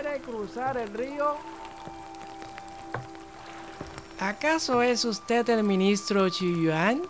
quiere 0.00 0.20
cruzar 0.20 0.76
el 0.76 0.92
río? 0.94 1.34
¿Acaso 4.20 4.82
es 4.82 5.04
usted 5.04 5.48
el 5.48 5.64
ministro 5.64 6.28
Yuan? 6.28 7.02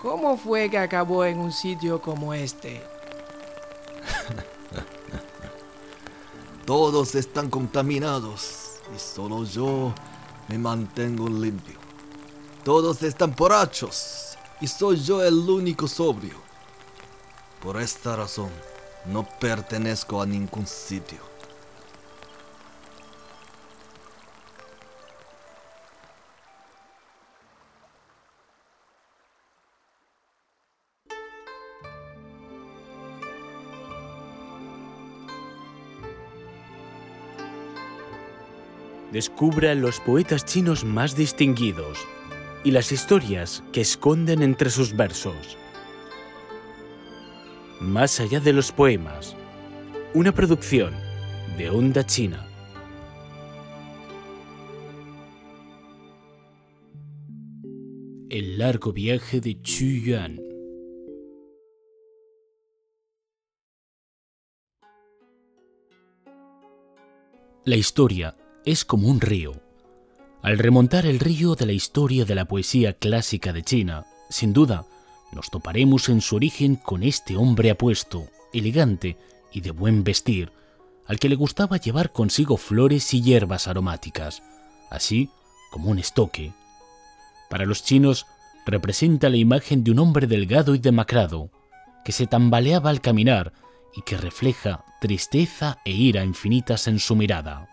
¿Cómo 0.00 0.38
fue 0.38 0.70
que 0.70 0.78
acabó 0.78 1.24
en 1.24 1.38
un 1.38 1.52
sitio 1.52 2.00
como 2.00 2.32
este? 2.32 2.82
Todos 6.66 7.14
están 7.14 7.50
contaminados 7.50 8.78
y 8.94 8.98
solo 8.98 9.44
yo 9.44 9.92
me 10.48 10.58
mantengo 10.58 11.28
limpio. 11.28 11.78
Todos 12.64 13.02
están 13.02 13.34
borrachos 13.36 14.38
y 14.60 14.66
soy 14.66 14.96
yo 14.96 15.22
el 15.22 15.34
único 15.34 15.86
sobrio. 15.86 16.36
Por 17.62 17.80
esta 17.80 18.16
razón, 18.16 18.50
no 19.06 19.28
pertenezco 19.38 20.22
a 20.22 20.26
ningún 20.26 20.66
sitio. 20.66 21.31
Descubra 39.12 39.74
los 39.74 40.00
poetas 40.00 40.44
chinos 40.46 40.84
más 40.84 41.14
distinguidos 41.14 41.98
y 42.64 42.70
las 42.70 42.92
historias 42.92 43.62
que 43.70 43.82
esconden 43.82 44.42
entre 44.42 44.70
sus 44.70 44.96
versos. 44.96 45.58
Más 47.78 48.20
allá 48.20 48.40
de 48.40 48.54
los 48.54 48.72
poemas, 48.72 49.36
una 50.14 50.32
producción 50.32 50.94
de 51.58 51.68
Onda 51.68 52.06
China. 52.06 52.46
El 58.30 58.56
largo 58.56 58.94
viaje 58.94 59.40
de 59.42 59.60
Chu 59.60 59.84
Yuan. 59.84 60.40
La 67.64 67.76
historia 67.76 68.36
es 68.64 68.84
como 68.84 69.08
un 69.08 69.20
río. 69.20 69.60
Al 70.42 70.58
remontar 70.58 71.06
el 71.06 71.20
río 71.20 71.54
de 71.54 71.66
la 71.66 71.72
historia 71.72 72.24
de 72.24 72.34
la 72.34 72.46
poesía 72.46 72.94
clásica 72.94 73.52
de 73.52 73.62
China, 73.62 74.06
sin 74.28 74.52
duda, 74.52 74.86
nos 75.32 75.50
toparemos 75.50 76.08
en 76.08 76.20
su 76.20 76.36
origen 76.36 76.76
con 76.76 77.02
este 77.02 77.36
hombre 77.36 77.70
apuesto, 77.70 78.26
elegante 78.52 79.16
y 79.52 79.60
de 79.60 79.70
buen 79.70 80.04
vestir, 80.04 80.52
al 81.06 81.18
que 81.18 81.28
le 81.28 81.36
gustaba 81.36 81.76
llevar 81.76 82.12
consigo 82.12 82.56
flores 82.56 83.12
y 83.14 83.22
hierbas 83.22 83.68
aromáticas, 83.68 84.42
así 84.90 85.30
como 85.70 85.90
un 85.90 85.98
estoque. 85.98 86.52
Para 87.48 87.66
los 87.66 87.82
chinos 87.84 88.26
representa 88.66 89.28
la 89.28 89.36
imagen 89.36 89.84
de 89.84 89.90
un 89.90 89.98
hombre 89.98 90.26
delgado 90.26 90.74
y 90.74 90.78
demacrado, 90.78 91.50
que 92.04 92.12
se 92.12 92.26
tambaleaba 92.26 92.90
al 92.90 93.00
caminar 93.00 93.52
y 93.94 94.02
que 94.02 94.16
refleja 94.16 94.84
tristeza 95.00 95.78
e 95.84 95.92
ira 95.92 96.24
infinitas 96.24 96.86
en 96.88 96.98
su 96.98 97.16
mirada. 97.16 97.71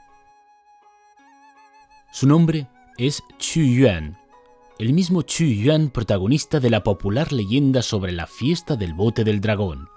Su 2.12 2.28
nombre 2.28 2.68
es 2.98 3.24
Chu 3.38 3.62
Yuan, 3.62 4.18
el 4.80 4.94
mismo 4.94 5.22
Chu 5.22 5.44
Yuan 5.44 5.90
protagonista 5.90 6.60
de 6.60 6.72
la 6.72 6.84
popular 6.84 7.32
leyenda 7.32 7.84
sobre 7.84 8.12
la 8.12 8.26
fiesta 8.26 8.76
del 8.76 8.96
bote 8.96 9.24
del 9.24 9.42
dragón. 9.42 9.90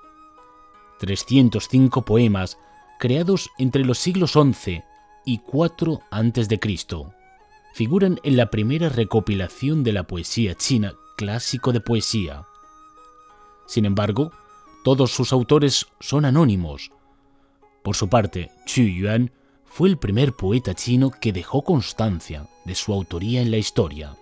305 1.01 2.03
poemas 2.03 2.59
creados 2.99 3.51
entre 3.59 3.85
los 3.87 3.99
siglos 3.99 4.33
XI 4.33 4.83
y 5.25 5.41
IV 5.51 6.01
a.C. 6.11 6.61
figuran 7.73 8.21
en 8.23 8.37
la 8.37 8.51
primera 8.51 8.91
recopilación 8.91 9.83
de 9.83 9.93
la 9.95 10.07
poesía 10.07 10.55
china 10.55 10.93
clásico 11.17 11.73
de 11.73 11.81
poesía. 11.81 12.45
Sin 13.67 13.87
embargo, 13.87 14.33
todos 14.85 15.13
sus 15.13 15.33
autores 15.33 15.87
son 15.99 16.27
anónimos. 16.27 16.93
Por 17.83 17.97
su 17.97 18.09
parte, 18.09 18.51
Chu 18.67 18.83
Yuan 18.83 19.33
fue 19.73 19.89
el 19.89 19.97
primer 19.97 20.35
poeta 20.35 20.75
chino 20.75 21.11
que 21.11 21.33
dejó 21.33 21.63
constancia 21.63 22.47
de 22.67 22.75
su 22.75 22.93
autoría 22.93 23.41
en 23.41 23.51
la 23.51 23.57
historia. 23.57 24.15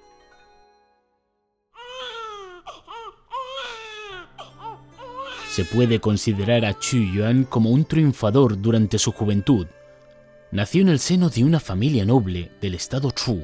Se 5.51 5.65
puede 5.65 5.99
considerar 5.99 6.65
a 6.65 6.79
Chu 6.79 6.99
Yuan 6.99 7.43
como 7.43 7.71
un 7.71 7.85
triunfador 7.85 8.63
durante 8.63 9.01
su 9.01 9.11
juventud. 9.11 9.67
Nació 10.53 10.83
en 10.83 10.89
el 10.89 11.01
seno 11.01 11.31
de 11.31 11.43
una 11.43 11.59
familia 11.59 12.05
noble 12.05 12.53
del 12.61 12.77
estado 12.77 13.11
Chu, 13.11 13.43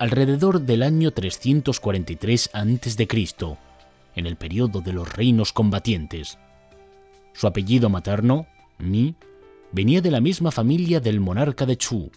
alrededor 0.00 0.62
del 0.62 0.82
año 0.82 1.12
343 1.12 2.50
a.C., 2.54 3.08
en 4.16 4.26
el 4.26 4.34
periodo 4.34 4.80
de 4.80 4.92
los 4.92 5.12
reinos 5.12 5.52
combatientes. 5.52 6.38
Su 7.34 7.46
apellido 7.46 7.88
materno, 7.88 8.48
Mi, 8.78 9.14
venía 9.72 10.00
de 10.00 10.10
la 10.10 10.20
misma 10.20 10.50
familia 10.50 11.00
del 11.00 11.20
monarca 11.20 11.66
de 11.66 11.76
Chu, 11.76 12.10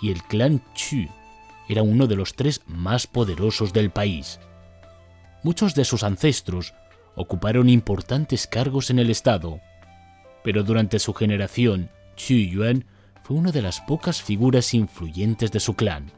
y 0.00 0.10
el 0.10 0.22
clan 0.22 0.62
Chu 0.74 1.08
era 1.68 1.82
uno 1.82 2.06
de 2.06 2.16
los 2.16 2.34
tres 2.34 2.62
más 2.66 3.06
poderosos 3.06 3.72
del 3.72 3.90
país. 3.90 4.38
Muchos 5.42 5.74
de 5.74 5.84
sus 5.84 6.02
ancestros 6.02 6.74
ocuparon 7.16 7.68
importantes 7.68 8.46
cargos 8.46 8.90
en 8.90 8.98
el 8.98 9.10
Estado, 9.10 9.60
pero 10.42 10.62
durante 10.62 10.98
su 10.98 11.14
generación, 11.14 11.90
Chu 12.16 12.34
Yuan 12.34 12.84
fue 13.22 13.36
una 13.36 13.50
de 13.50 13.62
las 13.62 13.80
pocas 13.80 14.22
figuras 14.22 14.74
influyentes 14.74 15.50
de 15.50 15.60
su 15.60 15.74
clan. 15.74 16.12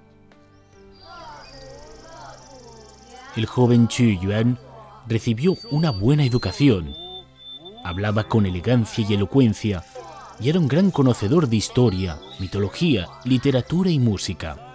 El 3.37 3.47
joven 3.47 3.87
Chu 3.89 4.05
Yuan 4.21 4.59
recibió 5.07 5.57
una 5.71 5.91
buena 5.91 6.25
educación. 6.25 6.95
Hablaba 7.85 8.25
con 8.25 8.47
elegancia 8.47 9.05
y 9.09 9.15
elocuencia 9.15 9.85
y 10.41 10.49
era 10.51 10.59
un 10.59 10.69
gran 10.69 10.91
conocedor 10.91 11.49
de 11.49 11.57
historia, 11.57 12.19
mitología, 12.39 13.09
literatura 13.25 13.91
y 13.91 13.99
música. 13.99 14.75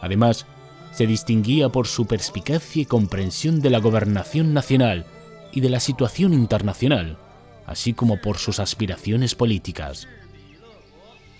Además, 0.00 0.46
se 0.92 1.06
distinguía 1.06 1.68
por 1.68 1.86
su 1.86 2.06
perspicacia 2.06 2.82
y 2.82 2.86
comprensión 2.86 3.60
de 3.60 3.70
la 3.70 3.80
gobernación 3.80 4.54
nacional 4.54 5.06
y 5.52 5.60
de 5.60 5.68
la 5.68 5.80
situación 5.80 6.32
internacional, 6.32 7.18
así 7.66 7.94
como 7.94 8.20
por 8.20 8.38
sus 8.38 8.60
aspiraciones 8.60 9.34
políticas. 9.34 10.06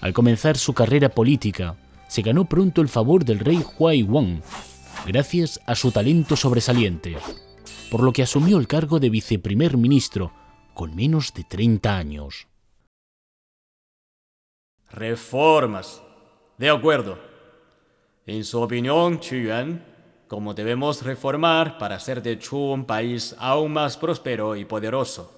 Al 0.01 0.13
comenzar 0.13 0.59
su 0.59 0.75
carrera 0.75 1.09
política, 1.09 1.77
se 2.09 2.23
ganó 2.23 2.45
pronto 2.45 2.81
el 2.81 2.89
favor 2.89 3.25
del 3.25 3.39
rey 3.39 3.63
Huai 3.79 4.03
Wang, 4.03 4.41
gracias 5.07 5.61
a 5.67 5.75
su 5.75 5.93
talento 5.93 6.37
sobresaliente, 6.37 7.17
por 7.91 8.03
lo 8.03 8.13
que 8.13 8.23
asumió 8.23 8.59
el 8.59 8.67
cargo 8.67 9.01
de 9.01 9.11
viceprimer 9.11 9.77
ministro 9.77 10.33
con 10.75 10.95
menos 10.95 11.33
de 11.33 11.45
30 11.45 11.97
años. 11.97 12.49
Reformas. 14.95 16.01
De 16.57 16.71
acuerdo. 16.71 17.19
En 18.27 18.45
su 18.45 18.61
opinión, 18.61 19.21
Yuan, 19.21 19.85
¿cómo 20.29 20.55
debemos 20.55 21.03
reformar 21.03 21.79
para 21.79 21.97
hacer 21.97 22.23
de 22.23 22.39
Chu 22.39 22.57
un 22.57 22.85
país 22.85 23.35
aún 23.41 23.73
más 23.73 23.97
próspero 23.97 24.55
y 24.55 24.65
poderoso? 24.65 25.33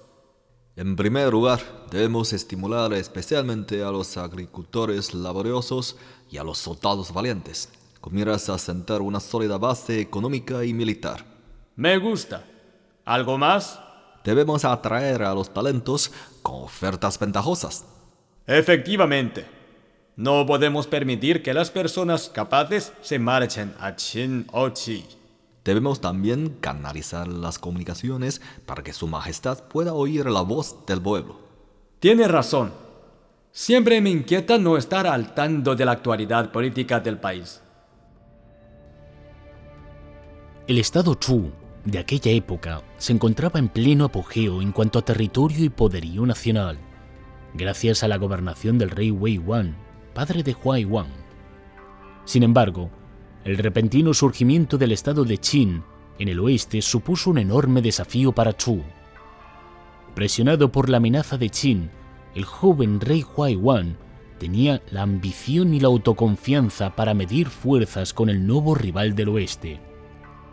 En 0.75 0.95
primer 0.95 1.31
lugar, 1.31 1.59
debemos 1.89 2.33
estimular 2.33 2.93
especialmente 2.93 3.83
a 3.83 3.89
los 3.89 4.15
agricultores 4.17 5.15
laboriosos 5.15 5.97
y 6.29 6.37
a 6.37 6.43
los 6.43 6.59
soldados 6.59 7.11
valientes, 7.11 7.69
con 7.99 8.13
miras 8.13 8.49
a 8.49 8.59
sentar 8.59 9.01
una 9.01 9.19
sólida 9.19 9.57
base 9.57 9.99
económica 9.99 10.63
y 10.65 10.71
militar. 10.71 11.25
Me 11.75 11.97
gusta. 11.97 12.45
¿Algo 13.05 13.39
más? 13.39 13.79
Debemos 14.23 14.65
atraer 14.65 15.23
a 15.23 15.33
los 15.33 15.51
talentos 15.51 16.11
con 16.43 16.61
ofertas 16.61 17.17
ventajosas. 17.17 17.96
Efectivamente, 18.47 19.45
no 20.15 20.45
podemos 20.45 20.87
permitir 20.87 21.43
que 21.43 21.53
las 21.53 21.69
personas 21.69 22.29
capaces 22.29 22.93
se 23.01 23.19
marchen 23.19 23.73
a 23.77 23.93
Qin 23.97 24.47
o 24.53 24.71
Qi. 24.71 25.03
Debemos 25.65 25.99
también 25.99 26.55
canalizar 26.61 27.27
las 27.27 27.59
comunicaciones 27.59 28.41
para 28.65 28.83
que 28.83 28.93
Su 28.93 29.05
Majestad 29.07 29.65
pueda 29.67 29.93
oír 29.93 30.27
la 30.27 30.41
voz 30.41 30.77
del 30.87 31.01
pueblo. 31.01 31.41
Tiene 31.99 32.25
razón. 32.29 32.71
Siempre 33.51 33.99
me 33.99 34.11
inquieta 34.11 34.57
no 34.57 34.77
estar 34.77 35.07
al 35.07 35.33
tanto 35.33 35.75
de 35.75 35.83
la 35.83 35.91
actualidad 35.91 36.49
política 36.53 37.01
del 37.01 37.19
país. 37.19 37.61
El 40.67 40.77
estado 40.77 41.15
Chu 41.15 41.51
de 41.83 41.99
aquella 41.99 42.31
época 42.31 42.81
se 42.97 43.11
encontraba 43.11 43.59
en 43.59 43.67
pleno 43.67 44.05
apogeo 44.05 44.61
en 44.61 44.71
cuanto 44.71 44.99
a 44.99 45.01
territorio 45.01 45.65
y 45.65 45.69
poderío 45.69 46.25
nacional 46.25 46.79
gracias 47.57 48.03
a 48.03 48.07
la 48.07 48.17
gobernación 48.17 48.77
del 48.77 48.91
rey 48.91 49.11
Wei 49.11 49.39
Wan, 49.39 49.75
padre 50.13 50.43
de 50.43 50.53
Huai 50.53 50.85
Wang. 50.85 51.09
Sin 52.23 52.43
embargo, 52.43 52.89
el 53.43 53.57
repentino 53.57 54.13
surgimiento 54.13 54.77
del 54.77 54.91
estado 54.91 55.25
de 55.25 55.37
Qin 55.39 55.83
en 56.19 56.27
el 56.27 56.39
oeste 56.39 56.81
supuso 56.81 57.31
un 57.31 57.39
enorme 57.39 57.81
desafío 57.81 58.31
para 58.31 58.55
Chu. 58.55 58.83
Presionado 60.13 60.71
por 60.71 60.89
la 60.89 60.97
amenaza 60.97 61.37
de 61.37 61.49
Qin, 61.49 61.89
el 62.35 62.45
joven 62.45 63.01
rey 63.01 63.25
Huai 63.35 63.55
Wan 63.55 63.97
tenía 64.39 64.81
la 64.91 65.01
ambición 65.01 65.73
y 65.73 65.79
la 65.79 65.87
autoconfianza 65.87 66.95
para 66.95 67.13
medir 67.13 67.49
fuerzas 67.49 68.13
con 68.13 68.29
el 68.29 68.45
nuevo 68.45 68.75
rival 68.75 69.15
del 69.15 69.29
oeste. 69.29 69.79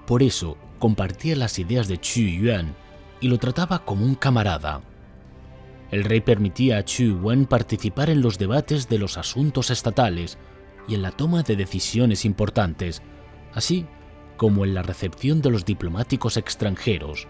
Por 0.07 0.23
eso 0.23 0.57
compartía 0.79 1.37
las 1.37 1.59
ideas 1.59 1.89
de 1.89 1.99
Chu 1.99 2.23
Yuan 2.23 2.75
y 3.21 3.29
lo 3.29 3.39
trataba 3.39 3.85
como 3.85 4.05
un 4.05 4.15
camarada. 4.15 4.81
El 5.95 6.03
rey 6.03 6.21
permitía 6.21 6.79
a 6.79 6.85
Chu 6.85 7.21
Yuan 7.23 7.47
participar 7.47 8.11
en 8.11 8.21
los 8.21 8.37
debates 8.37 8.89
de 8.89 8.99
los 8.99 9.17
asuntos 9.17 9.71
estatales 9.71 10.39
y 10.89 10.97
en 10.97 11.03
la 11.03 11.13
toma 11.13 11.45
de 11.45 11.55
decisiones 11.55 12.25
importantes, 12.25 13.01
así 13.53 13.87
como 14.37 14.65
en 14.65 14.75
la 14.75 14.83
recepción 14.83 15.41
de 15.41 15.51
los 15.51 15.65
diplomáticos 15.65 16.37
extranjeros. 16.37 17.29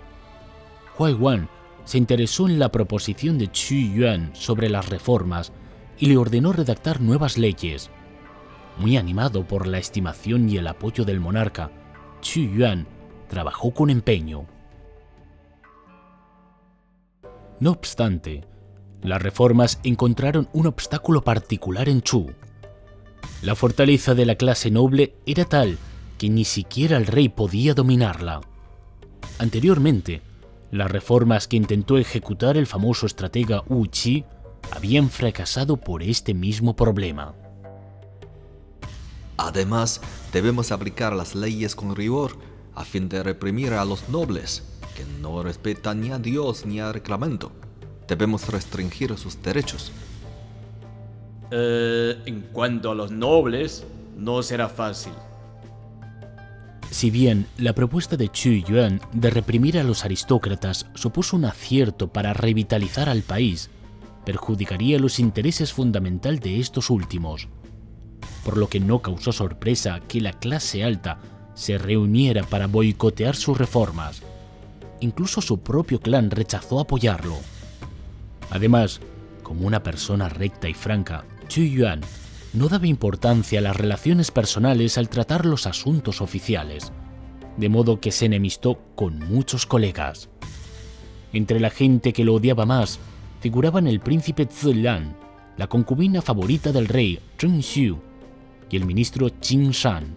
Huai 0.98 1.12
Wan 1.12 1.50
se 1.84 1.98
interesó 1.98 2.48
en 2.48 2.58
la 2.58 2.70
proposición 2.70 3.36
de 3.36 3.52
Chu 3.52 3.74
Yuan 3.74 4.30
sobre 4.32 4.70
las 4.70 4.88
reformas 4.88 5.52
y 5.98 6.06
le 6.06 6.16
ordenó 6.16 6.54
redactar 6.54 7.02
nuevas 7.02 7.36
leyes. 7.36 7.90
Muy 8.78 8.96
animado 8.96 9.46
por 9.46 9.66
la 9.66 9.76
estimación 9.76 10.48
y 10.48 10.56
el 10.56 10.68
apoyo 10.68 11.04
del 11.04 11.20
monarca, 11.20 11.70
Chu 12.22 12.40
Yuan 12.40 12.86
trabajó 13.28 13.74
con 13.74 13.90
empeño. 13.90 14.46
No 17.60 17.70
obstante, 17.70 18.53
las 19.04 19.22
reformas 19.22 19.78
encontraron 19.84 20.48
un 20.54 20.66
obstáculo 20.66 21.22
particular 21.22 21.90
en 21.90 22.00
Chu. 22.00 22.32
La 23.42 23.54
fortaleza 23.54 24.14
de 24.14 24.24
la 24.24 24.36
clase 24.36 24.70
noble 24.70 25.14
era 25.26 25.44
tal 25.44 25.78
que 26.16 26.30
ni 26.30 26.44
siquiera 26.46 26.96
el 26.96 27.06
rey 27.06 27.28
podía 27.28 27.74
dominarla. 27.74 28.40
Anteriormente, 29.38 30.22
las 30.70 30.90
reformas 30.90 31.46
que 31.46 31.56
intentó 31.56 31.98
ejecutar 31.98 32.56
el 32.56 32.66
famoso 32.66 33.04
estratega 33.04 33.62
Wu 33.68 33.86
Qi 33.90 34.24
habían 34.70 35.10
fracasado 35.10 35.76
por 35.76 36.02
este 36.02 36.32
mismo 36.32 36.74
problema. 36.74 37.34
Además, 39.36 40.00
debemos 40.32 40.72
aplicar 40.72 41.12
las 41.12 41.34
leyes 41.34 41.74
con 41.74 41.94
rigor 41.94 42.38
a 42.74 42.84
fin 42.84 43.10
de 43.10 43.22
reprimir 43.22 43.74
a 43.74 43.84
los 43.84 44.08
nobles, 44.08 44.62
que 44.96 45.04
no 45.20 45.42
respetan 45.42 46.00
ni 46.00 46.10
a 46.10 46.18
Dios 46.18 46.64
ni 46.64 46.80
al 46.80 46.94
reglamento. 46.94 47.52
Debemos 48.08 48.48
restringir 48.48 49.16
sus 49.16 49.40
derechos. 49.42 49.92
Eh, 51.50 52.18
en 52.26 52.42
cuanto 52.52 52.90
a 52.90 52.94
los 52.94 53.10
nobles, 53.10 53.84
no 54.16 54.42
será 54.42 54.68
fácil. 54.68 55.12
Si 56.90 57.10
bien 57.10 57.46
la 57.58 57.72
propuesta 57.72 58.16
de 58.16 58.28
Chu 58.28 58.50
Yuan 58.50 59.00
de 59.12 59.30
reprimir 59.30 59.78
a 59.78 59.82
los 59.82 60.04
aristócratas 60.04 60.86
supuso 60.94 61.36
un 61.36 61.44
acierto 61.44 62.08
para 62.08 62.32
revitalizar 62.32 63.08
al 63.08 63.22
país, 63.22 63.68
perjudicaría 64.24 64.98
los 64.98 65.18
intereses 65.18 65.72
fundamental 65.72 66.38
de 66.38 66.60
estos 66.60 66.90
últimos, 66.90 67.48
por 68.44 68.56
lo 68.56 68.68
que 68.68 68.80
no 68.80 69.00
causó 69.02 69.32
sorpresa 69.32 70.00
que 70.06 70.20
la 70.20 70.32
clase 70.34 70.84
alta 70.84 71.18
se 71.54 71.78
reuniera 71.78 72.42
para 72.44 72.66
boicotear 72.66 73.36
sus 73.36 73.58
reformas. 73.58 74.22
Incluso 75.00 75.40
su 75.40 75.60
propio 75.60 76.00
clan 76.00 76.30
rechazó 76.30 76.80
apoyarlo. 76.80 77.36
Además, 78.54 79.00
como 79.42 79.66
una 79.66 79.82
persona 79.82 80.28
recta 80.28 80.68
y 80.68 80.74
franca, 80.74 81.24
Chu 81.48 81.62
Yuan 81.62 82.00
no 82.52 82.68
daba 82.68 82.86
importancia 82.86 83.58
a 83.58 83.62
las 83.62 83.76
relaciones 83.76 84.30
personales 84.30 84.96
al 84.96 85.08
tratar 85.08 85.44
los 85.44 85.66
asuntos 85.66 86.20
oficiales, 86.20 86.92
de 87.56 87.68
modo 87.68 88.00
que 88.00 88.12
se 88.12 88.26
enemistó 88.26 88.78
con 88.94 89.18
muchos 89.18 89.66
colegas. 89.66 90.28
Entre 91.32 91.58
la 91.58 91.70
gente 91.70 92.12
que 92.12 92.24
lo 92.24 92.34
odiaba 92.34 92.64
más 92.64 93.00
figuraban 93.40 93.88
el 93.88 93.98
príncipe 93.98 94.46
Zilan, 94.48 95.16
la 95.56 95.66
concubina 95.66 96.22
favorita 96.22 96.70
del 96.70 96.86
rey 96.86 97.18
Zheng 97.36 97.60
Xiu 97.60 97.98
y 98.70 98.76
el 98.76 98.86
ministro 98.86 99.28
Qin 99.40 99.72
Shan. 99.72 100.16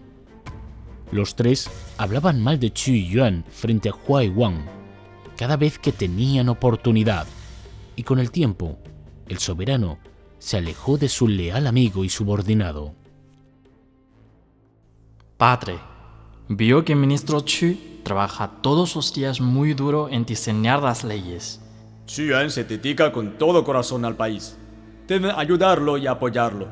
Los 1.10 1.34
tres 1.34 1.68
hablaban 1.96 2.40
mal 2.40 2.60
de 2.60 2.72
Chu 2.72 2.92
Yuan 2.92 3.44
frente 3.50 3.88
a 3.88 3.94
Huai 3.94 4.28
Wang 4.28 4.60
cada 5.36 5.56
vez 5.56 5.78
que 5.78 5.92
tenían 5.92 6.48
oportunidad, 6.48 7.26
y 7.98 8.04
con 8.04 8.20
el 8.20 8.30
tiempo, 8.30 8.78
el 9.26 9.38
soberano 9.38 9.98
se 10.38 10.56
alejó 10.56 10.98
de 10.98 11.08
su 11.08 11.26
leal 11.26 11.66
amigo 11.66 12.04
y 12.04 12.08
subordinado. 12.08 12.94
Padre, 15.36 15.80
vio 16.48 16.84
que 16.84 16.92
el 16.92 17.00
ministro 17.00 17.40
Chu 17.40 17.76
trabaja 18.04 18.52
todos 18.62 18.94
los 18.94 19.12
días 19.12 19.40
muy 19.40 19.74
duro 19.74 20.08
en 20.08 20.24
diseñar 20.24 20.80
las 20.80 21.02
leyes. 21.02 21.60
Chu 22.06 22.22
Yuan 22.22 22.52
se 22.52 22.62
dedica 22.62 23.10
con 23.10 23.36
todo 23.36 23.64
corazón 23.64 24.04
al 24.04 24.14
país. 24.14 24.56
Deben 25.08 25.32
ayudarlo 25.32 25.98
y 25.98 26.06
apoyarlo. 26.06 26.68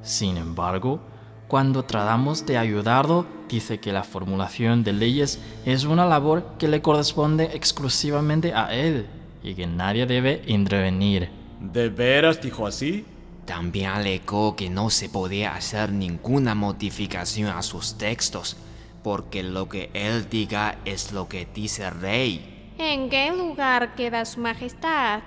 Sin 0.00 0.38
embargo, 0.38 0.98
cuando 1.46 1.84
tratamos 1.84 2.46
de 2.46 2.56
ayudarlo, 2.56 3.26
dice 3.50 3.80
que 3.80 3.92
la 3.92 4.02
formulación 4.02 4.82
de 4.82 4.94
leyes 4.94 5.40
es 5.66 5.84
una 5.84 6.06
labor 6.06 6.54
que 6.58 6.68
le 6.68 6.80
corresponde 6.80 7.50
exclusivamente 7.52 8.54
a 8.54 8.74
él 8.74 9.19
y 9.42 9.54
que 9.54 9.66
nadie 9.66 10.06
debe 10.06 10.42
intervenir. 10.46 11.30
¿De 11.60 11.88
veras 11.88 12.40
dijo 12.40 12.66
así? 12.66 13.04
También 13.44 13.90
alegó 13.90 14.54
que 14.54 14.70
no 14.70 14.90
se 14.90 15.08
podía 15.08 15.54
hacer 15.54 15.92
ninguna 15.92 16.54
modificación 16.54 17.48
a 17.48 17.62
sus 17.62 17.98
textos, 17.98 18.56
porque 19.02 19.42
lo 19.42 19.68
que 19.68 19.90
él 19.92 20.28
diga 20.28 20.78
es 20.84 21.12
lo 21.12 21.28
que 21.28 21.46
dice 21.52 21.84
el 21.86 22.00
rey. 22.00 22.72
¿En 22.78 23.10
qué 23.10 23.30
lugar 23.32 23.94
queda 23.94 24.24
su 24.24 24.40
majestad? 24.40 25.22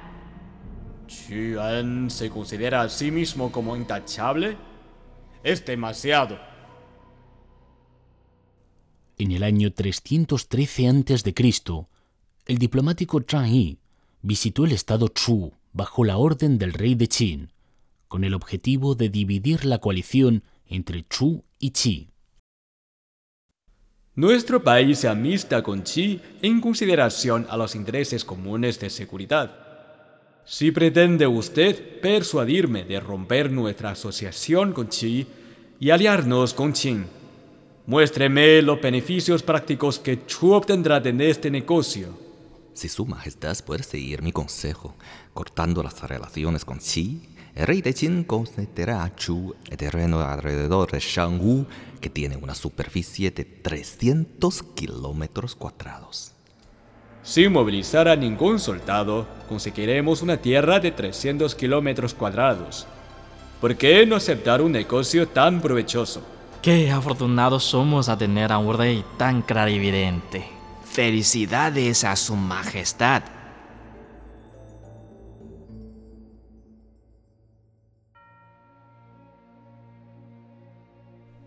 ¿Chu 1.07 1.35
Yuan 1.35 2.09
se 2.09 2.29
considera 2.29 2.81
a 2.81 2.89
sí 2.89 3.11
mismo 3.11 3.51
como 3.51 3.75
intachable? 3.75 4.57
Es 5.43 5.65
demasiado. 5.65 6.39
En 9.17 9.31
el 9.31 9.43
año 9.43 9.71
313 9.71 10.87
a.C., 10.87 11.87
el 12.45 12.57
diplomático 12.57 13.21
Zhang 13.21 13.51
Yi 13.51 13.82
visitó 14.23 14.65
el 14.65 14.71
estado 14.71 15.09
Chu 15.09 15.53
bajo 15.73 16.05
la 16.05 16.17
orden 16.17 16.57
del 16.57 16.73
rey 16.73 16.95
de 16.95 17.07
Qin, 17.07 17.51
con 18.07 18.23
el 18.23 18.33
objetivo 18.33 18.95
de 18.95 19.09
dividir 19.09 19.65
la 19.65 19.79
coalición 19.79 20.43
entre 20.65 21.03
Chu 21.03 21.43
y 21.59 21.71
Qi. 21.71 22.09
Nuestro 24.15 24.63
país 24.63 24.99
se 24.99 25.09
amista 25.09 25.61
con 25.61 25.81
Qi 25.81 26.21
en 26.41 26.61
consideración 26.61 27.45
a 27.49 27.57
los 27.57 27.75
intereses 27.75 28.23
comunes 28.23 28.79
de 28.79 28.89
seguridad. 28.89 29.59
Si 30.45 30.71
pretende 30.71 31.27
usted 31.27 31.99
persuadirme 31.99 32.85
de 32.85 32.99
romper 32.99 33.51
nuestra 33.51 33.91
asociación 33.91 34.71
con 34.71 34.87
Qi 34.87 35.27
y 35.79 35.89
aliarnos 35.89 36.53
con 36.53 36.71
Qin, 36.71 37.07
muéstreme 37.87 38.61
los 38.61 38.79
beneficios 38.79 39.43
prácticos 39.43 39.99
que 39.99 40.25
Chu 40.25 40.53
obtendrá 40.53 41.01
de 41.01 41.29
este 41.29 41.51
negocio. 41.51 42.22
Si 42.73 42.89
su 42.89 43.05
majestad 43.05 43.57
puede 43.65 43.83
seguir 43.83 44.21
mi 44.21 44.31
consejo, 44.31 44.95
cortando 45.33 45.83
las 45.83 46.01
relaciones 46.01 46.65
con 46.65 46.79
Qi, 46.79 47.29
el 47.55 47.67
rey 47.67 47.83
de 47.83 47.93
Qin 47.93 48.23
concederá 48.23 49.03
a 49.03 49.15
Chu 49.15 49.55
el 49.69 49.77
terreno 49.77 50.21
alrededor 50.21 50.91
de 50.91 50.99
Shangwu, 50.99 51.67
que 52.01 52.09
tiene 52.09 52.35
una 52.35 52.55
superficie 52.55 53.29
de 53.29 53.45
300 53.45 54.63
kilómetros 54.75 55.55
cuadrados. 55.55 56.31
Sin 57.21 57.53
movilizar 57.53 58.07
a 58.07 58.15
ningún 58.15 58.59
soldado, 58.59 59.27
conseguiremos 59.47 60.23
una 60.23 60.37
tierra 60.37 60.79
de 60.79 60.91
300 60.91 61.53
kilómetros 61.53 62.15
cuadrados. 62.15 62.87
¿Por 63.61 63.77
qué 63.77 64.05
no 64.07 64.15
aceptar 64.15 64.61
un 64.61 64.71
negocio 64.71 65.27
tan 65.27 65.61
provechoso? 65.61 66.23
Qué 66.63 66.89
afortunados 66.89 67.63
somos 67.63 68.09
a 68.09 68.17
tener 68.17 68.51
a 68.51 68.57
un 68.57 68.75
rey 68.75 69.05
tan 69.17 69.43
clarividente. 69.43 70.62
Felicidades 70.93 72.03
a 72.03 72.15
su 72.15 72.35
majestad. 72.35 73.23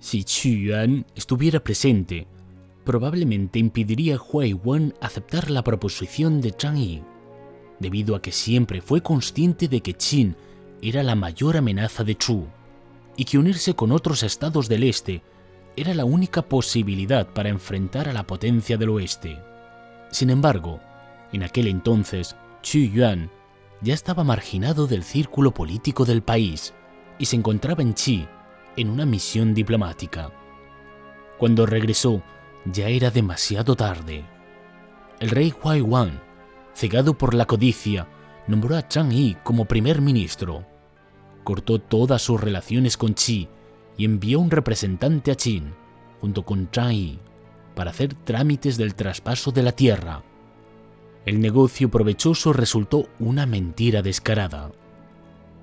Si 0.00 0.24
Chu 0.24 0.48
Yuan 0.48 1.06
estuviera 1.14 1.60
presente, 1.60 2.26
probablemente 2.84 3.60
impediría 3.60 4.16
a 4.16 4.18
Huai 4.18 4.52
Wan 4.52 4.94
aceptar 5.00 5.48
la 5.48 5.62
proposición 5.62 6.40
de 6.40 6.50
Zhang 6.50 6.78
Yi, 6.78 7.04
debido 7.78 8.16
a 8.16 8.22
que 8.22 8.32
siempre 8.32 8.80
fue 8.80 9.00
consciente 9.00 9.68
de 9.68 9.80
que 9.80 9.94
Qin 9.94 10.34
era 10.82 11.04
la 11.04 11.14
mayor 11.14 11.56
amenaza 11.56 12.02
de 12.02 12.16
Chu 12.16 12.48
y 13.16 13.24
que 13.24 13.38
unirse 13.38 13.74
con 13.74 13.92
otros 13.92 14.24
estados 14.24 14.68
del 14.68 14.82
este 14.82 15.22
era 15.76 15.94
la 15.94 16.04
única 16.04 16.42
posibilidad 16.42 17.26
para 17.26 17.50
enfrentar 17.50 18.08
a 18.08 18.12
la 18.12 18.26
potencia 18.26 18.76
del 18.76 18.88
oeste. 18.88 19.38
Sin 20.10 20.30
embargo, 20.30 20.80
en 21.32 21.42
aquel 21.42 21.66
entonces, 21.66 22.34
Chu 22.62 22.78
Yuan 22.78 23.30
ya 23.82 23.92
estaba 23.92 24.24
marginado 24.24 24.86
del 24.86 25.02
círculo 25.02 25.52
político 25.52 26.04
del 26.04 26.22
país 26.22 26.72
y 27.18 27.26
se 27.26 27.36
encontraba 27.36 27.82
en 27.82 27.92
Qi 27.92 28.26
en 28.76 28.90
una 28.90 29.04
misión 29.04 29.54
diplomática. 29.54 30.30
Cuando 31.38 31.66
regresó, 31.66 32.22
ya 32.64 32.88
era 32.88 33.10
demasiado 33.10 33.76
tarde. 33.76 34.24
El 35.20 35.30
rey 35.30 35.52
Huai 35.62 35.82
Wan, 35.82 36.20
cegado 36.74 37.16
por 37.16 37.34
la 37.34 37.46
codicia, 37.46 38.08
nombró 38.46 38.76
a 38.76 38.88
Chang 38.88 39.10
Yi 39.10 39.36
como 39.42 39.66
primer 39.66 40.00
ministro. 40.00 40.64
cortó 41.44 41.78
todas 41.78 42.22
sus 42.22 42.40
relaciones 42.40 42.96
con 42.96 43.14
Qi 43.14 43.48
y 43.96 44.04
envió 44.04 44.40
un 44.40 44.50
representante 44.50 45.30
a 45.30 45.34
Qin, 45.34 45.74
junto 46.20 46.44
con 46.44 46.68
Zhang 46.72 46.92
Yi, 46.92 47.18
para 47.74 47.90
hacer 47.90 48.14
trámites 48.14 48.76
del 48.76 48.94
traspaso 48.94 49.52
de 49.52 49.62
la 49.62 49.72
tierra. 49.72 50.22
El 51.24 51.40
negocio 51.40 51.90
provechoso 51.90 52.52
resultó 52.52 53.08
una 53.18 53.46
mentira 53.46 54.02
descarada. 54.02 54.70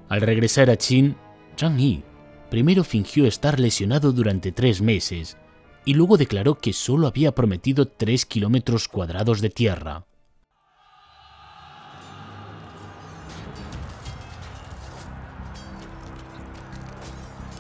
Al 0.10 0.22
regresar 0.22 0.70
a 0.70 0.76
Qin, 0.76 1.16
Zhang 1.58 1.78
Yi 1.78 2.04
primero 2.50 2.84
fingió 2.84 3.26
estar 3.26 3.60
lesionado 3.60 4.12
durante 4.12 4.52
tres 4.52 4.80
meses 4.82 5.38
y 5.86 5.96
luego 5.96 6.18
declaró 6.18 6.60
que 6.60 6.72
solo 6.72 7.08
había 7.08 7.34
prometido 7.34 7.88
tres 7.88 8.28
kilómetros 8.28 8.88
cuadrados 8.88 9.42
de 9.42 9.50
tierra. 9.50 10.06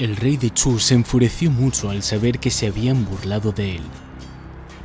El 0.03 0.17
rey 0.17 0.35
de 0.35 0.49
Chu 0.49 0.79
se 0.79 0.95
enfureció 0.95 1.49
mucho 1.49 1.89
al 1.89 2.03
saber 2.03 2.39
que 2.39 2.51
se 2.51 2.67
habían 2.67 3.05
burlado 3.05 3.53
de 3.53 3.77
él. 3.77 3.81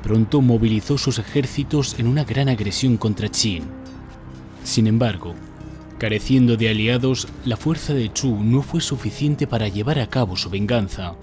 Pronto 0.01 0.41
movilizó 0.41 0.97
sus 0.97 1.19
ejércitos 1.19 1.99
en 1.99 2.07
una 2.07 2.23
gran 2.23 2.49
agresión 2.49 2.97
contra 2.97 3.29
Qin. 3.29 3.65
Sin 4.63 4.87
embargo, 4.87 5.35
careciendo 5.99 6.57
de 6.57 6.69
aliados, 6.69 7.27
la 7.45 7.57
fuerza 7.57 7.95
de 7.95 8.13
Chu 8.13 8.45
no 8.45 8.63
fue 8.63 8.81
suficiente 8.81 9.49
para 9.49 9.67
llevar 9.67 9.99
a 9.99 10.07
cabo 10.07 10.37
su 10.37 10.51
venganza, 10.51 11.17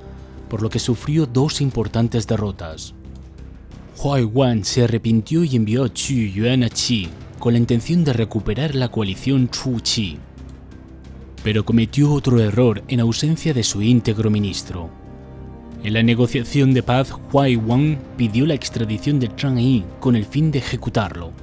por 0.50 0.62
lo 0.62 0.70
que 0.70 0.80
sufrió 0.80 1.25
dos 1.25 1.62
importantes 1.62 2.28
derrotas. 2.28 2.94
Huai 3.98 4.25
Wan 4.25 4.66
se 4.66 4.84
arrepintió 4.84 5.46
y 5.46 5.56
envió 5.56 5.86
a 5.86 5.94
Chu 5.94 6.16
Yuan 6.16 6.64
a 6.64 6.70
Qi 6.70 7.08
con 7.40 7.54
la 7.54 7.60
intención 7.60 8.04
de 8.04 8.12
recuperar 8.12 8.75
la 8.75 8.90
coalición 8.90 9.50
Chu-Qi 9.50 10.20
pero 11.46 11.64
cometió 11.64 12.12
otro 12.12 12.40
error 12.40 12.84
en 12.88 13.00
ausencia 13.00 13.54
de 13.54 13.62
su 13.62 13.84
íntegro 13.84 14.32
ministro. 14.32 14.90
En 15.84 15.94
la 15.94 16.02
negociación 16.02 16.74
de 16.74 16.82
paz, 16.82 17.14
Huai 17.32 17.56
Wang 17.56 18.00
pidió 18.18 18.48
la 18.48 18.56
extradición 18.56 19.20
de 19.20 19.30
Zhang 19.38 19.60
Yi 19.60 19.86
con 20.00 20.16
el 20.16 20.25
fin 20.25 20.50
de 20.50 20.58
ejecutarlo. 20.58 21.34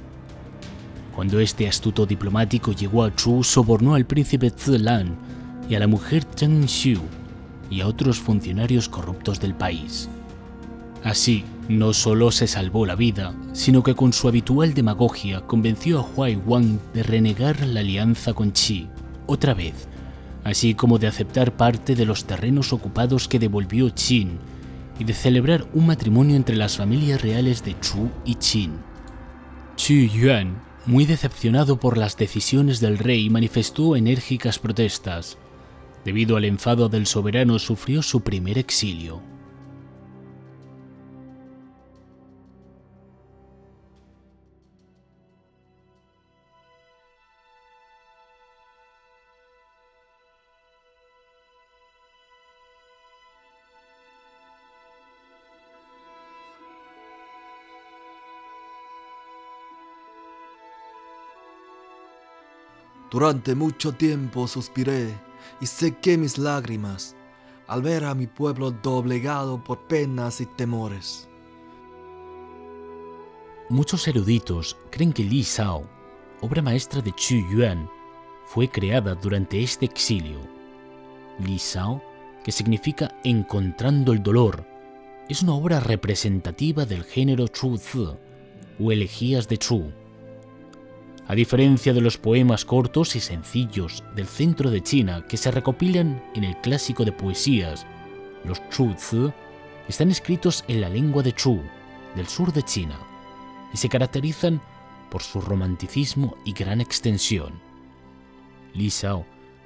Cuando 1.15 1.39
este 1.39 1.69
astuto 1.69 2.05
diplomático 2.05 2.73
llegó 2.73 3.05
a 3.05 3.15
Chu, 3.15 3.43
sobornó 3.43 3.95
al 3.95 4.05
príncipe 4.05 4.49
Zilan 4.49 5.15
y 5.69 5.75
a 5.75 5.79
la 5.79 5.87
mujer 5.87 6.25
Zheng 6.35 6.67
Xiu 6.67 6.99
y 7.69 7.79
a 7.79 7.87
otros 7.87 8.19
funcionarios 8.19 8.89
corruptos 8.89 9.39
del 9.39 9.55
país. 9.55 10.09
Así, 11.05 11.45
no 11.69 11.93
solo 11.93 12.29
se 12.31 12.47
salvó 12.47 12.85
la 12.85 12.95
vida, 12.95 13.33
sino 13.53 13.83
que 13.83 13.95
con 13.95 14.11
su 14.11 14.27
habitual 14.27 14.73
demagogia 14.73 15.39
convenció 15.47 15.99
a 15.99 16.01
Huai 16.01 16.35
Wang 16.35 16.79
de 16.93 17.03
renegar 17.03 17.65
la 17.65 17.79
alianza 17.79 18.33
con 18.33 18.51
Qi, 18.51 18.89
otra 19.27 19.53
vez, 19.53 19.87
así 20.43 20.73
como 20.73 20.99
de 20.99 21.07
aceptar 21.07 21.55
parte 21.55 21.95
de 21.95 22.05
los 22.05 22.25
terrenos 22.25 22.73
ocupados 22.73 23.27
que 23.27 23.39
devolvió 23.39 23.93
Qin 23.93 24.39
y 24.99 25.03
de 25.03 25.13
celebrar 25.13 25.67
un 25.73 25.87
matrimonio 25.87 26.35
entre 26.35 26.55
las 26.55 26.77
familias 26.77 27.21
reales 27.21 27.63
de 27.63 27.79
Chu 27.79 28.09
y 28.25 28.35
Qin. 28.35 28.77
Chu 29.75 29.93
Yuan, 29.93 30.61
muy 30.85 31.05
decepcionado 31.05 31.79
por 31.79 31.97
las 31.97 32.17
decisiones 32.17 32.79
del 32.79 32.97
rey, 32.97 33.29
manifestó 33.29 33.95
enérgicas 33.95 34.59
protestas. 34.59 35.37
Debido 36.05 36.35
al 36.35 36.45
enfado 36.45 36.89
del 36.89 37.07
soberano, 37.07 37.57
sufrió 37.59 38.01
su 38.01 38.21
primer 38.21 38.57
exilio. 38.57 39.32
Durante 63.13 63.53
mucho 63.53 63.91
tiempo 63.91 64.47
suspiré 64.47 65.13
y 65.61 65.67
sequé 65.67 66.17
mis 66.17 66.39
lágrimas 66.39 67.15
al 67.67 67.83
ver 67.83 68.05
a 68.05 68.15
mi 68.15 68.25
pueblo 68.25 68.71
doblegado 68.71 69.63
por 69.63 69.81
penas 69.87 70.41
y 70.41 70.47
temores. 70.47 71.29
Muchos 73.69 74.07
eruditos 74.07 74.75
creen 74.89 75.13
que 75.13 75.23
Li 75.23 75.43
Shao, 75.43 75.87
obra 76.41 76.63
maestra 76.63 77.01
de 77.01 77.11
Chu 77.11 77.35
Yuan, 77.51 77.87
fue 78.45 78.67
creada 78.67 79.13
durante 79.13 79.61
este 79.61 79.85
exilio. 79.85 80.39
Li 81.37 81.57
Shao, 81.57 82.01
que 82.43 82.51
significa 82.51 83.15
encontrando 83.23 84.11
el 84.11 84.23
dolor, 84.23 84.65
es 85.29 85.43
una 85.43 85.53
obra 85.53 85.79
representativa 85.79 86.83
del 86.83 87.03
género 87.03 87.47
Chu 87.47 87.77
Zi 87.77 88.07
o 88.79 88.91
elegías 88.91 89.47
de 89.47 89.59
Chu 89.59 89.93
a 91.27 91.35
diferencia 91.35 91.93
de 91.93 92.01
los 92.01 92.17
poemas 92.17 92.65
cortos 92.65 93.15
y 93.15 93.19
sencillos 93.19 94.03
del 94.15 94.27
centro 94.27 94.69
de 94.69 94.81
China 94.81 95.25
que 95.27 95.37
se 95.37 95.51
recopilan 95.51 96.23
en 96.35 96.43
el 96.43 96.57
clásico 96.57 97.05
de 97.05 97.11
poesías, 97.11 97.85
los 98.43 98.61
Chu-Zi 98.69 99.31
están 99.87 100.11
escritos 100.11 100.65
en 100.67 100.81
la 100.81 100.89
lengua 100.89 101.23
de 101.23 101.33
Chu, 101.33 101.61
del 102.15 102.27
sur 102.27 102.51
de 102.51 102.63
China, 102.63 102.99
y 103.73 103.77
se 103.77 103.89
caracterizan 103.89 104.61
por 105.09 105.21
su 105.21 105.39
romanticismo 105.39 106.37
y 106.45 106.53
gran 106.53 106.81
extensión. 106.81 107.53
Li 108.73 108.89
Shao 108.89 109.25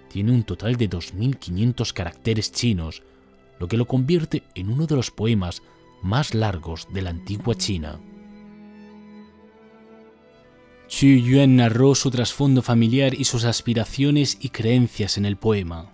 tiene 0.09 0.31
un 0.31 0.43
total 0.43 0.75
de 0.75 0.89
2.500 0.89 1.93
caracteres 1.93 2.51
chinos, 2.51 3.03
lo 3.59 3.67
que 3.67 3.77
lo 3.77 3.87
convierte 3.87 4.43
en 4.55 4.69
uno 4.69 4.85
de 4.85 4.95
los 4.95 5.11
poemas 5.11 5.63
más 6.01 6.33
largos 6.33 6.87
de 6.91 7.01
la 7.01 7.09
antigua 7.09 7.55
China. 7.55 7.99
Xu 10.89 11.05
Yuan 11.05 11.57
narró 11.57 11.95
su 11.95 12.09
trasfondo 12.09 12.61
familiar 12.61 13.13
y 13.13 13.25
sus 13.25 13.43
aspiraciones 13.43 14.37
y 14.39 14.49
creencias 14.49 15.17
en 15.17 15.25
el 15.25 15.35
poema. 15.35 15.91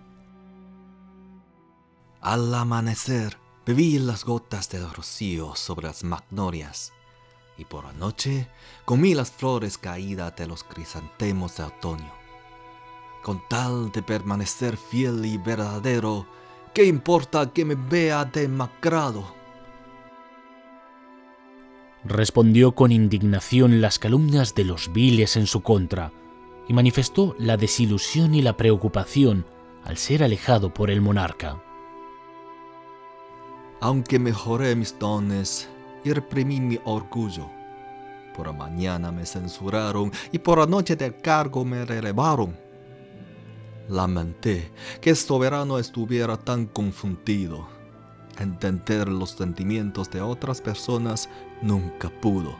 Al 2.21 2.53
amanecer, 2.53 3.37
bebí 3.65 3.97
las 3.97 4.23
gotas 4.23 4.69
del 4.69 4.89
rocío 4.93 5.55
sobre 5.55 5.87
las 5.87 6.03
magnolias, 6.03 6.93
y 7.57 7.65
por 7.65 7.85
la 7.85 7.93
noche 7.93 8.47
comí 8.85 9.15
las 9.15 9.31
flores 9.31 9.79
caídas 9.79 10.35
de 10.35 10.45
los 10.47 10.63
crisantemos 10.63 11.57
de 11.57 11.63
otoño. 11.63 12.13
Con 13.23 13.41
tal 13.49 13.91
de 13.91 14.03
permanecer 14.03 14.77
fiel 14.77 15.25
y 15.25 15.37
verdadero, 15.37 16.27
¿qué 16.73 16.85
importa 16.85 17.51
que 17.51 17.65
me 17.65 17.75
vea 17.75 18.25
demacrado? 18.25 19.42
Respondió 22.05 22.73
con 22.73 22.91
indignación 22.91 23.81
las 23.81 23.99
calumnias 23.99 24.55
de 24.55 24.65
los 24.65 24.91
viles 24.91 25.37
en 25.37 25.47
su 25.47 25.61
contra 25.61 26.11
y 26.67 26.73
manifestó 26.73 27.35
la 27.39 27.57
desilusión 27.57 28.35
y 28.35 28.41
la 28.41 28.57
preocupación 28.57 29.45
al 29.83 29.97
ser 29.97 30.23
alejado 30.23 30.73
por 30.73 30.89
el 30.89 31.01
monarca. 31.01 31.61
Aunque 33.81 34.19
mejoré 34.19 34.75
mis 34.75 34.97
dones 34.97 35.67
y 36.03 36.11
reprimí 36.13 36.61
mi 36.61 36.79
orgullo, 36.85 37.49
por 38.35 38.47
la 38.47 38.53
mañana 38.53 39.11
me 39.11 39.25
censuraron 39.25 40.11
y 40.31 40.39
por 40.39 40.57
la 40.57 40.65
noche 40.65 40.95
del 40.95 41.17
cargo 41.17 41.63
me 41.65 41.85
relevaron. 41.85 42.57
Lamenté 43.89 44.71
que 45.01 45.09
el 45.09 45.17
soberano 45.17 45.77
estuviera 45.77 46.37
tan 46.37 46.65
confundido 46.65 47.67
entender 48.39 49.09
los 49.09 49.31
sentimientos 49.31 50.09
de 50.09 50.21
otras 50.21 50.61
personas 50.61 51.29
nunca 51.63 52.09
pudo. 52.09 52.55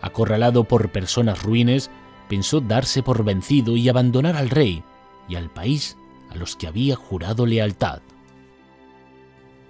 Acorralado 0.00 0.64
por 0.64 0.90
personas 0.90 1.42
ruines, 1.42 1.90
pensó 2.28 2.60
darse 2.60 3.02
por 3.02 3.24
vencido 3.24 3.76
y 3.76 3.88
abandonar 3.88 4.36
al 4.36 4.48
rey 4.48 4.84
y 5.28 5.34
al 5.34 5.50
país 5.50 5.96
a 6.30 6.36
los 6.36 6.56
que 6.56 6.66
había 6.66 6.96
jurado 6.96 7.46
lealtad. 7.46 8.00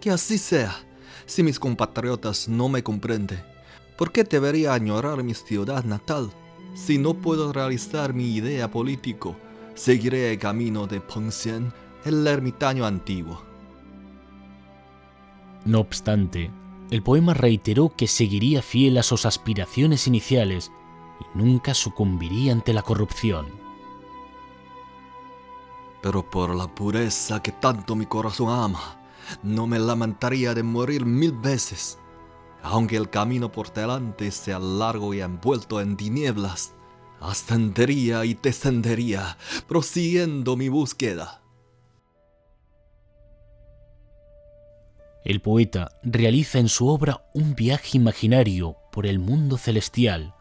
Que 0.00 0.10
así 0.10 0.38
sea. 0.38 0.76
Si 1.26 1.42
mis 1.42 1.58
compatriotas 1.58 2.48
no 2.48 2.68
me 2.68 2.82
comprenden, 2.82 3.42
¿por 3.96 4.12
qué 4.12 4.24
debería 4.24 4.72
añorar 4.72 5.22
mi 5.22 5.34
ciudad 5.34 5.84
natal? 5.84 6.30
Si 6.74 6.98
no 6.98 7.14
puedo 7.14 7.52
realizar 7.52 8.14
mi 8.14 8.34
idea 8.34 8.70
político, 8.70 9.36
seguiré 9.74 10.32
el 10.32 10.38
camino 10.38 10.86
de 10.86 11.00
Pengxian, 11.00 11.72
el 12.04 12.26
ermitaño 12.26 12.86
antiguo. 12.86 13.42
No 15.64 15.80
obstante, 15.80 16.50
el 16.90 17.02
poema 17.02 17.35
reiteró 17.35 17.92
que 17.95 18.07
seguiría 18.07 18.62
fiel 18.62 18.99
a 18.99 19.02
sus 19.02 19.26
aspiraciones 19.26 20.07
iniciales 20.07 20.73
y 21.21 21.38
nunca 21.38 21.75
sucumbiría 21.75 22.52
ante 22.52 22.73
la 22.73 22.83
corrupción. 22.83 23.47
Pero 26.02 26.28
por 26.30 26.54
la 26.54 26.66
pureza 26.75 27.42
que 27.42 27.52
tanto 27.52 27.95
mi 27.95 28.07
corazón 28.07 28.49
ama, 28.49 29.00
no 29.42 29.66
me 29.66 29.78
lamentaría 29.78 30.54
de 30.54 30.62
morir 30.62 31.04
mil 31.04 31.33
veces, 31.33 31.99
aunque 32.62 32.97
el 32.97 33.11
camino 33.11 33.52
por 33.52 33.73
delante 33.73 34.30
sea 34.30 34.59
largo 34.59 35.12
y 35.12 35.21
envuelto 35.21 35.80
en 35.80 35.97
tinieblas, 35.97 36.75
ascendería 37.21 38.25
y 38.25 38.35
descendería, 38.35 39.37
prosiguiendo 39.66 40.57
mi 40.57 40.68
búsqueda. 40.68 41.42
El 45.28 45.42
poeta 45.42 45.90
realiza 46.02 46.58
en 46.58 46.70
su 46.70 46.88
obra 46.88 47.23
un 47.35 47.54
viaje 47.54 47.99
imaginario 47.99 48.78
por 48.90 49.06
el 49.06 49.18
mundo 49.18 49.58
celestial 49.58 50.35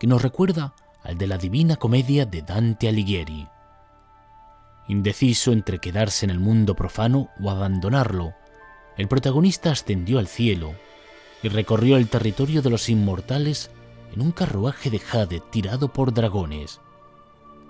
que 0.00 0.08
nos 0.08 0.20
recuerda 0.20 0.74
al 1.04 1.16
de 1.16 1.28
la 1.28 1.38
Divina 1.38 1.76
Comedia 1.76 2.26
de 2.26 2.42
Dante 2.42 2.88
Alighieri. 2.88 3.46
Indeciso 4.88 5.52
entre 5.52 5.78
quedarse 5.78 6.26
en 6.26 6.30
el 6.30 6.40
mundo 6.40 6.74
profano 6.74 7.28
o 7.40 7.50
abandonarlo, 7.50 8.34
el 8.96 9.06
protagonista 9.06 9.70
ascendió 9.70 10.18
al 10.18 10.26
cielo 10.26 10.74
y 11.44 11.48
recorrió 11.48 11.96
el 11.96 12.08
territorio 12.08 12.62
de 12.62 12.70
los 12.70 12.88
inmortales 12.88 13.70
en 14.12 14.22
un 14.22 14.32
carruaje 14.32 14.90
de 14.90 14.98
jade 14.98 15.40
tirado 15.52 15.92
por 15.92 16.12
dragones. 16.12 16.80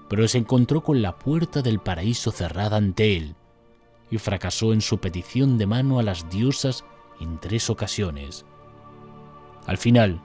Pero 0.08 0.26
se 0.26 0.38
encontró 0.38 0.82
con 0.82 1.02
la 1.02 1.18
puerta 1.18 1.60
del 1.60 1.80
paraíso 1.80 2.30
cerrada 2.30 2.78
ante 2.78 3.14
él 3.18 3.36
y 4.12 4.18
fracasó 4.18 4.74
en 4.74 4.82
su 4.82 4.98
petición 4.98 5.56
de 5.56 5.66
mano 5.66 5.98
a 5.98 6.02
las 6.02 6.28
diosas 6.28 6.84
en 7.18 7.38
tres 7.40 7.70
ocasiones. 7.70 8.44
Al 9.66 9.78
final, 9.78 10.20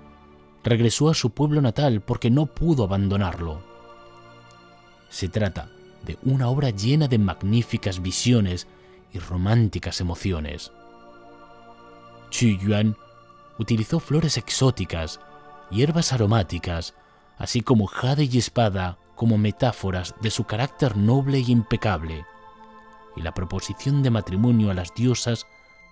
regresó 0.62 1.10
a 1.10 1.14
su 1.14 1.30
pueblo 1.30 1.62
natal 1.62 2.02
porque 2.02 2.30
no 2.30 2.48
pudo 2.48 2.84
abandonarlo. 2.84 3.62
Se 5.10 5.30
trata 5.30 5.72
de 6.04 6.20
una 6.24 6.50
obra 6.50 6.70
llena 6.70 7.08
de 7.08 7.18
magníficas 7.18 8.02
visiones 8.02 8.68
y 9.14 9.20
románticas 9.20 10.02
emociones. 10.02 10.74
Qu 12.30 12.58
Yuan 12.60 12.98
utilizó 13.58 14.02
flores 14.02 14.38
exóticas, 14.38 15.22
hierbas 15.72 16.12
aromáticas, 16.12 16.94
así 17.38 17.62
como 17.62 17.88
jade 17.88 18.26
y 18.26 18.38
espada 18.38 18.98
como 19.16 19.38
metáforas 19.38 20.14
de 20.22 20.30
su 20.30 20.44
carácter 20.44 20.98
noble 20.98 21.40
y 21.40 21.52
impecable, 21.52 22.26
y 23.18 23.22
la 23.22 23.34
proposición 23.34 24.04
de 24.04 24.12
matrimonio 24.12 24.72
a 24.72 24.74
las 24.74 24.94
diosas 24.94 25.46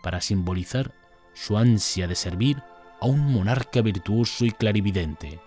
para 0.03 0.22
simbolizar 0.22 0.94
su 1.34 1.58
ansia 1.58 2.08
de 2.08 2.15
servir 2.15 2.62
a 3.01 3.05
un 3.08 3.32
monarca 3.34 3.82
virtuoso 3.82 4.46
y 4.46 4.51
clarividente. 4.51 5.39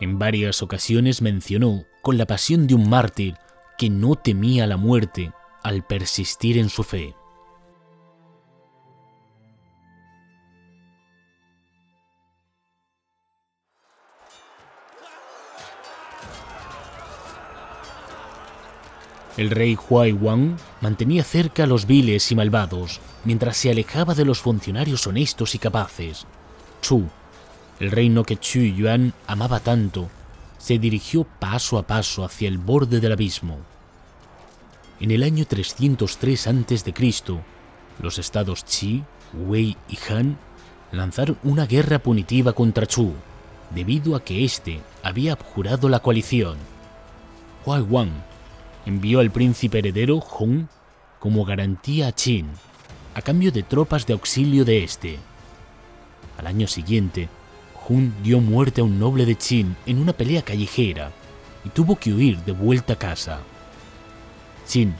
En 0.00 0.18
varias 0.18 0.62
ocasiones 0.62 1.22
mencionó 1.22 1.84
con 2.02 2.18
la 2.18 2.26
pasión 2.26 2.66
de 2.66 2.74
un 2.74 2.88
mártir 2.88 3.36
que 3.78 3.90
no 3.90 4.14
temía 4.14 4.66
la 4.66 4.76
muerte 4.76 5.32
al 5.62 5.84
persistir 5.84 6.58
en 6.58 6.68
su 6.68 6.82
fe. 6.82 7.14
El 19.36 19.50
rey 19.50 19.76
Huai 19.76 20.12
Wang 20.12 20.56
mantenía 20.80 21.22
cerca 21.22 21.64
a 21.64 21.66
los 21.66 21.86
viles 21.86 22.32
y 22.32 22.34
malvados, 22.34 23.00
mientras 23.24 23.58
se 23.58 23.70
alejaba 23.70 24.14
de 24.14 24.24
los 24.24 24.40
funcionarios 24.40 25.06
honestos 25.06 25.54
y 25.54 25.58
capaces. 25.58 26.26
Chu, 26.80 27.04
el 27.78 27.90
reino 27.90 28.24
que 28.24 28.38
Chu 28.38 28.60
Yuan 28.60 29.12
amaba 29.26 29.60
tanto, 29.60 30.08
se 30.56 30.78
dirigió 30.78 31.24
paso 31.24 31.76
a 31.76 31.82
paso 31.82 32.24
hacia 32.24 32.48
el 32.48 32.56
borde 32.56 32.98
del 32.98 33.12
abismo. 33.12 33.58
En 35.00 35.10
el 35.10 35.22
año 35.22 35.44
303 35.44 36.46
a.C., 36.46 36.94
los 38.00 38.18
estados 38.18 38.64
Qi, 38.64 39.04
Wei 39.34 39.76
y 39.88 39.98
Han 40.10 40.38
lanzaron 40.92 41.36
una 41.42 41.66
guerra 41.66 41.98
punitiva 41.98 42.54
contra 42.54 42.86
Chu, 42.86 43.12
debido 43.74 44.16
a 44.16 44.24
que 44.24 44.44
éste 44.44 44.80
había 45.02 45.32
abjurado 45.32 45.90
la 45.90 46.00
coalición. 46.00 46.56
Huai 47.66 47.82
Wang 47.82 48.12
envió 48.86 49.20
al 49.20 49.30
príncipe 49.30 49.80
heredero 49.80 50.20
Hong 50.20 50.66
como 51.18 51.44
garantía 51.44 52.08
a 52.08 52.12
Qin, 52.12 52.46
a 53.14 53.20
cambio 53.20 53.52
de 53.52 53.62
tropas 53.62 54.06
de 54.06 54.14
auxilio 54.14 54.64
de 54.64 54.84
este. 54.84 55.18
Al 56.38 56.46
año 56.46 56.66
siguiente, 56.66 57.28
Hun 57.88 58.14
dio 58.22 58.40
muerte 58.40 58.80
a 58.80 58.84
un 58.84 58.98
noble 58.98 59.26
de 59.26 59.34
Qin 59.34 59.76
en 59.86 59.98
una 59.98 60.12
pelea 60.12 60.42
callejera 60.42 61.12
y 61.64 61.68
tuvo 61.68 61.96
que 61.96 62.12
huir 62.12 62.38
de 62.38 62.52
vuelta 62.52 62.94
a 62.94 62.98
casa. 62.98 63.40
Qin 64.70 64.94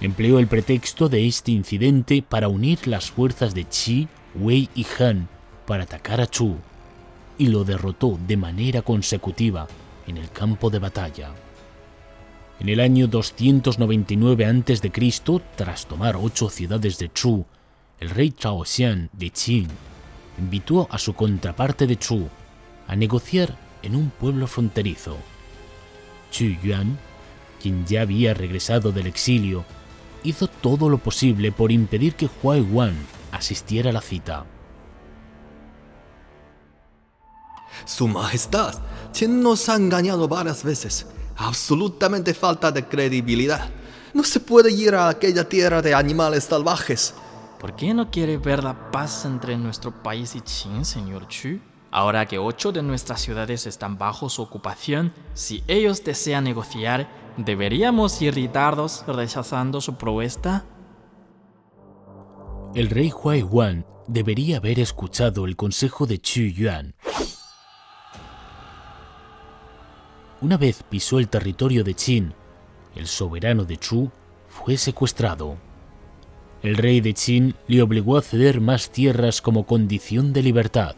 empleó 0.00 0.38
el 0.38 0.46
pretexto 0.46 1.08
de 1.08 1.26
este 1.26 1.52
incidente 1.52 2.22
para 2.26 2.48
unir 2.48 2.86
las 2.86 3.10
fuerzas 3.10 3.54
de 3.54 3.64
Qi, 3.64 4.08
Wei 4.34 4.68
y 4.74 4.86
Han 4.98 5.28
para 5.66 5.84
atacar 5.84 6.20
a 6.20 6.26
Chu 6.26 6.56
y 7.38 7.48
lo 7.48 7.64
derrotó 7.64 8.18
de 8.26 8.36
manera 8.36 8.82
consecutiva 8.82 9.66
en 10.06 10.16
el 10.16 10.30
campo 10.30 10.70
de 10.70 10.78
batalla. 10.78 11.30
En 12.58 12.68
el 12.70 12.80
año 12.80 13.06
299 13.06 14.46
a.C., 14.46 14.92
tras 15.56 15.86
tomar 15.86 16.16
ocho 16.16 16.48
ciudades 16.48 16.98
de 16.98 17.12
Chu, 17.12 17.44
el 18.00 18.10
rey 18.10 18.32
Chao 18.32 18.64
Xian 18.64 19.10
de 19.12 19.30
Qin 19.30 19.68
invitó 20.38 20.88
a 20.90 20.98
su 20.98 21.14
contraparte 21.14 21.86
de 21.86 21.96
Chu 21.96 22.28
a 22.86 22.96
negociar 22.96 23.56
en 23.82 23.94
un 23.96 24.10
pueblo 24.10 24.46
fronterizo. 24.46 25.16
Chu 26.30 26.56
Yuan, 26.62 26.98
quien 27.60 27.86
ya 27.86 28.02
había 28.02 28.34
regresado 28.34 28.92
del 28.92 29.06
exilio, 29.06 29.64
hizo 30.22 30.48
todo 30.48 30.88
lo 30.88 30.98
posible 30.98 31.52
por 31.52 31.70
impedir 31.72 32.14
que 32.14 32.28
Huai 32.42 32.60
Wan 32.60 32.94
asistiera 33.32 33.90
a 33.90 33.92
la 33.92 34.00
cita. 34.00 34.44
Su 37.84 38.08
Majestad, 38.08 38.74
quien 39.16 39.42
nos 39.42 39.68
ha 39.68 39.76
engañado 39.76 40.26
varias 40.26 40.64
veces, 40.64 41.06
absolutamente 41.36 42.34
falta 42.34 42.70
de 42.72 42.84
credibilidad. 42.84 43.68
No 44.14 44.24
se 44.24 44.40
puede 44.40 44.70
ir 44.72 44.94
a 44.94 45.08
aquella 45.08 45.48
tierra 45.48 45.82
de 45.82 45.94
animales 45.94 46.44
salvajes. 46.44 47.14
¿Por 47.60 47.74
qué 47.76 47.94
no 47.94 48.10
quiere 48.10 48.38
ver 48.38 48.64
la 48.64 48.90
paz 48.90 49.24
entre 49.24 49.56
nuestro 49.56 50.02
país 50.02 50.34
y 50.34 50.40
Qin, 50.40 50.84
señor 50.84 51.28
Chu? 51.28 51.60
Ahora 51.90 52.26
que 52.26 52.38
ocho 52.38 52.72
de 52.72 52.82
nuestras 52.82 53.20
ciudades 53.20 53.66
están 53.66 53.96
bajo 53.96 54.28
su 54.28 54.42
ocupación, 54.42 55.12
si 55.34 55.62
ellos 55.66 56.04
desean 56.04 56.44
negociar, 56.44 57.08
¿deberíamos 57.36 58.20
irritarlos 58.20 59.04
rechazando 59.06 59.80
su 59.80 59.96
propuesta? 59.96 60.64
El 62.74 62.90
rey 62.90 63.10
Huai 63.10 63.42
Wan 63.42 63.86
debería 64.06 64.58
haber 64.58 64.78
escuchado 64.80 65.46
el 65.46 65.56
consejo 65.56 66.06
de 66.06 66.18
Chu 66.18 66.42
Yuan. 66.42 66.94
Una 70.40 70.56
vez 70.58 70.82
pisó 70.82 71.18
el 71.18 71.28
territorio 71.28 71.82
de 71.82 71.94
Qin, 71.94 72.34
el 72.94 73.06
soberano 73.06 73.64
de 73.64 73.78
Chu 73.78 74.10
fue 74.48 74.76
secuestrado. 74.76 75.56
El 76.62 76.76
rey 76.76 77.00
de 77.00 77.14
Qin 77.14 77.54
le 77.68 77.80
obligó 77.80 78.18
a 78.18 78.22
ceder 78.22 78.60
más 78.60 78.90
tierras 78.90 79.40
como 79.40 79.66
condición 79.66 80.32
de 80.32 80.42
libertad. 80.42 80.96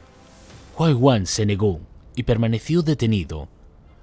Huai 0.76 0.92
Wan 0.92 1.26
se 1.26 1.46
negó 1.46 1.80
y 2.16 2.24
permaneció 2.24 2.82
detenido 2.82 3.48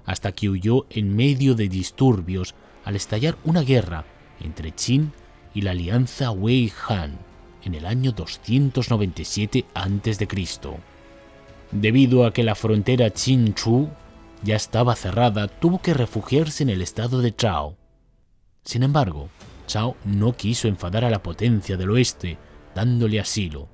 hasta 0.06 0.32
que 0.32 0.48
huyó 0.48 0.86
en 0.88 1.14
medio 1.14 1.54
de 1.54 1.68
disturbios 1.68 2.54
al 2.84 2.96
estallar 2.96 3.36
una 3.44 3.60
guerra 3.60 4.04
entre 4.40 4.70
Qin 4.70 5.12
y 5.52 5.62
la 5.62 5.72
alianza 5.72 6.30
Wei 6.30 6.72
Han 6.88 7.18
en 7.64 7.74
el 7.74 7.84
año 7.84 8.12
297 8.12 9.64
a.C. 9.74 10.28
Debido 11.72 12.24
a 12.24 12.32
que 12.32 12.44
la 12.44 12.54
frontera 12.54 13.10
Qin-Chu 13.10 13.88
ya 14.46 14.54
estaba 14.54 14.94
cerrada, 14.94 15.48
tuvo 15.48 15.82
que 15.82 15.92
refugiarse 15.92 16.62
en 16.62 16.70
el 16.70 16.80
estado 16.80 17.20
de 17.20 17.34
Chao. 17.34 17.76
Sin 18.64 18.84
embargo, 18.84 19.28
Chao 19.66 19.96
no 20.04 20.36
quiso 20.36 20.68
enfadar 20.68 21.04
a 21.04 21.10
la 21.10 21.22
potencia 21.22 21.76
del 21.76 21.90
oeste, 21.90 22.38
dándole 22.74 23.18
asilo, 23.18 23.68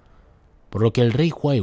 por 0.70 0.82
lo 0.82 0.92
que 0.92 1.02
el 1.02 1.12
rey 1.12 1.30
Huai 1.30 1.60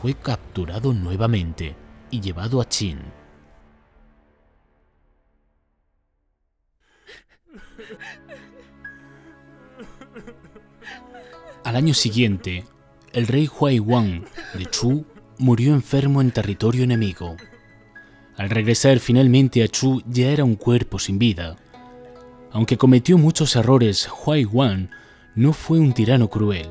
fue 0.00 0.14
capturado 0.14 0.94
nuevamente 0.94 1.76
y 2.10 2.20
llevado 2.20 2.62
a 2.62 2.64
Qin. 2.64 3.00
Al 11.64 11.76
año 11.76 11.92
siguiente, 11.92 12.64
el 13.12 13.26
rey 13.26 13.48
Huai 13.48 13.80
de 14.54 14.66
Chu 14.70 15.04
murió 15.38 15.74
enfermo 15.74 16.22
en 16.22 16.30
territorio 16.30 16.84
enemigo. 16.84 17.36
Al 18.36 18.50
regresar 18.50 18.98
finalmente 18.98 19.62
a 19.62 19.68
Chu 19.68 20.02
ya 20.06 20.30
era 20.30 20.44
un 20.44 20.56
cuerpo 20.56 20.98
sin 20.98 21.18
vida. 21.18 21.56
Aunque 22.52 22.76
cometió 22.76 23.16
muchos 23.16 23.54
errores, 23.54 24.08
Huai 24.08 24.44
Wan 24.44 24.90
no 25.34 25.52
fue 25.52 25.78
un 25.78 25.92
tirano 25.92 26.28
cruel. 26.28 26.68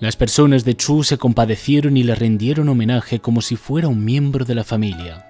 Las 0.00 0.16
personas 0.16 0.64
de 0.64 0.76
Chu 0.76 1.04
se 1.04 1.18
compadecieron 1.18 1.96
y 1.96 2.02
le 2.02 2.14
rendieron 2.14 2.68
homenaje 2.68 3.20
como 3.20 3.40
si 3.40 3.56
fuera 3.56 3.88
un 3.88 4.04
miembro 4.04 4.44
de 4.44 4.54
la 4.54 4.64
familia. 4.64 5.24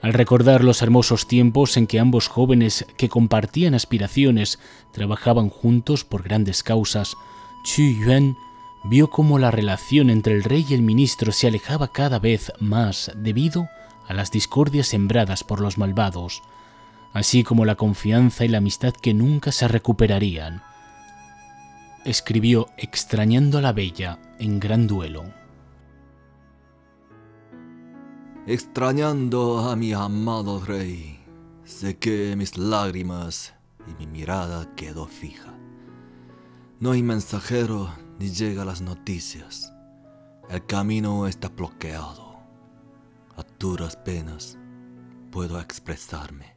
Al 0.00 0.12
recordar 0.12 0.62
los 0.62 0.82
hermosos 0.82 1.26
tiempos 1.26 1.76
en 1.76 1.86
que 1.86 1.98
ambos 1.98 2.28
jóvenes 2.28 2.86
que 2.96 3.08
compartían 3.08 3.74
aspiraciones 3.74 4.58
trabajaban 4.92 5.48
juntos 5.48 6.04
por 6.04 6.22
grandes 6.22 6.62
causas, 6.62 7.16
Chu 7.64 7.82
Yuan 7.82 8.36
vio 8.84 9.10
cómo 9.10 9.38
la 9.38 9.50
relación 9.50 10.10
entre 10.10 10.34
el 10.34 10.44
rey 10.44 10.64
y 10.68 10.74
el 10.74 10.82
ministro 10.82 11.32
se 11.32 11.46
alejaba 11.48 11.88
cada 11.88 12.18
vez 12.18 12.52
más 12.60 13.12
debido 13.16 13.62
a 13.62 13.83
las 14.12 14.30
discordias 14.30 14.88
sembradas 14.88 15.44
por 15.44 15.60
los 15.60 15.78
malvados, 15.78 16.42
así 17.14 17.44
como 17.44 17.64
la 17.64 17.76
confianza 17.76 18.44
y 18.44 18.48
la 18.48 18.58
amistad 18.58 18.92
que 18.92 19.14
nunca 19.14 19.52
se 19.52 19.68
recuperarían. 19.68 20.62
Escribió 22.04 22.68
extrañando 22.76 23.56
a 23.56 23.62
la 23.62 23.72
bella 23.72 24.18
en 24.38 24.60
gran 24.60 24.86
duelo. 24.86 25.24
Extrañando 28.46 29.60
a 29.60 29.74
mi 29.74 29.94
amado 29.94 30.60
rey, 30.62 31.18
sequé 31.64 32.36
mis 32.36 32.58
lágrimas 32.58 33.54
y 33.86 33.94
mi 33.94 34.06
mirada 34.06 34.74
quedó 34.74 35.06
fija. 35.06 35.54
No 36.78 36.90
hay 36.90 37.02
mensajero 37.02 37.90
ni 38.18 38.28
llega 38.28 38.66
las 38.66 38.82
noticias. 38.82 39.72
El 40.50 40.66
camino 40.66 41.26
está 41.26 41.48
bloqueado. 41.48 42.33
A 43.36 43.44
duras 43.58 43.96
penas 43.96 44.58
puedo 45.32 45.58
expresarme. 45.58 46.56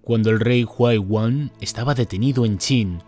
Cuando 0.00 0.30
el 0.30 0.40
rey 0.40 0.64
Huai 0.64 0.98
Wan 0.98 1.52
estaba 1.60 1.94
detenido 1.94 2.44
en 2.44 2.58
Qin, 2.58 3.00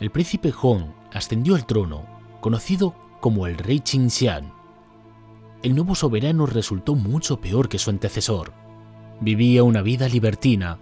el 0.00 0.10
príncipe 0.10 0.50
Hong 0.52 0.84
ascendió 1.12 1.54
al 1.54 1.66
trono, 1.66 2.06
conocido 2.40 2.94
como 3.20 3.46
el 3.46 3.58
rey 3.58 3.80
Qingxian. 3.80 4.50
El 5.62 5.74
nuevo 5.74 5.94
soberano 5.94 6.46
resultó 6.46 6.94
mucho 6.94 7.40
peor 7.40 7.68
que 7.68 7.78
su 7.78 7.90
antecesor. 7.90 8.54
Vivía 9.20 9.64
una 9.64 9.82
vida 9.82 10.08
libertina 10.08 10.78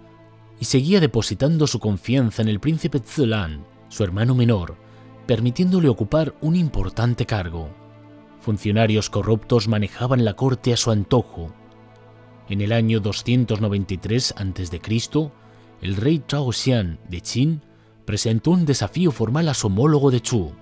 y 0.61 0.65
seguía 0.65 1.01
depositando 1.01 1.67
su 1.67 1.79
confianza 1.79 2.41
en 2.41 2.47
el 2.47 2.61
príncipe 2.61 2.99
Zilan, 2.99 3.65
su 3.89 4.05
hermano 4.05 4.35
menor, 4.35 4.77
permitiéndole 5.25 5.89
ocupar 5.89 6.33
un 6.39 6.55
importante 6.55 7.25
cargo. 7.25 7.86
Funcionarios 8.47 9.09
corruptos 9.09 9.67
manejaban 9.67 10.23
la 10.23 10.35
corte 10.35 10.71
a 10.71 10.77
su 10.77 10.91
antojo. 10.91 11.53
En 12.47 12.61
el 12.61 12.71
año 12.71 13.01
293 13.01 14.35
a.C., 14.37 15.31
el 15.81 15.95
rey 15.97 16.23
Zhao 16.25 16.53
Xian 16.53 16.97
de 17.09 17.19
Qin 17.19 17.61
presentó 18.05 18.51
un 18.51 18.65
desafío 18.65 19.11
formal 19.11 19.49
a 19.49 19.53
su 19.53 19.67
homólogo 19.67 20.11
de 20.11 20.21
Chu. 20.21 20.53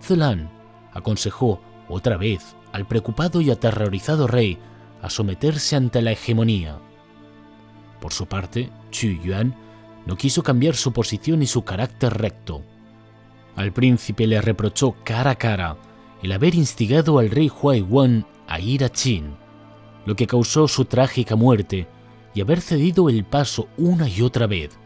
Zilan 0.00 0.52
aconsejó 0.92 1.60
otra 1.88 2.16
vez 2.16 2.54
al 2.72 2.86
preocupado 2.86 3.40
y 3.40 3.50
aterrorizado 3.50 4.28
rey 4.28 4.56
a 5.02 5.10
someterse 5.10 5.74
ante 5.74 6.02
la 6.02 6.12
hegemonía. 6.12 6.78
Por 8.00 8.12
su 8.12 8.26
parte, 8.26 8.70
Chu 8.92 9.08
Yuan 9.08 9.56
no 10.06 10.16
quiso 10.16 10.44
cambiar 10.44 10.76
su 10.76 10.92
posición 10.92 11.42
y 11.42 11.48
su 11.48 11.64
carácter 11.64 12.16
recto. 12.16 12.62
Al 13.56 13.72
príncipe 13.72 14.28
le 14.28 14.40
reprochó 14.40 14.94
cara 15.02 15.32
a 15.32 15.34
cara 15.34 15.76
el 16.22 16.32
haber 16.32 16.54
instigado 16.54 17.18
al 17.18 17.30
rey 17.30 17.50
Huai 17.50 17.82
Wan 17.82 18.26
a 18.46 18.60
ir 18.60 18.84
a 18.84 18.88
Qin, 18.90 19.34
lo 20.06 20.16
que 20.16 20.26
causó 20.26 20.68
su 20.68 20.84
trágica 20.84 21.36
muerte 21.36 21.86
y 22.34 22.40
haber 22.40 22.60
cedido 22.60 23.08
el 23.08 23.24
paso 23.24 23.68
una 23.76 24.08
y 24.08 24.22
otra 24.22 24.46
vez, 24.46 24.78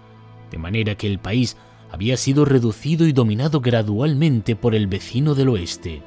de 0.50 0.58
manera 0.58 0.94
que 0.94 1.06
el 1.06 1.18
país 1.18 1.56
había 1.90 2.16
sido 2.16 2.44
reducido 2.44 3.06
y 3.06 3.12
dominado 3.12 3.60
gradualmente 3.60 4.56
por 4.56 4.74
el 4.74 4.86
vecino 4.86 5.34
del 5.34 5.48
oeste. 5.50 6.02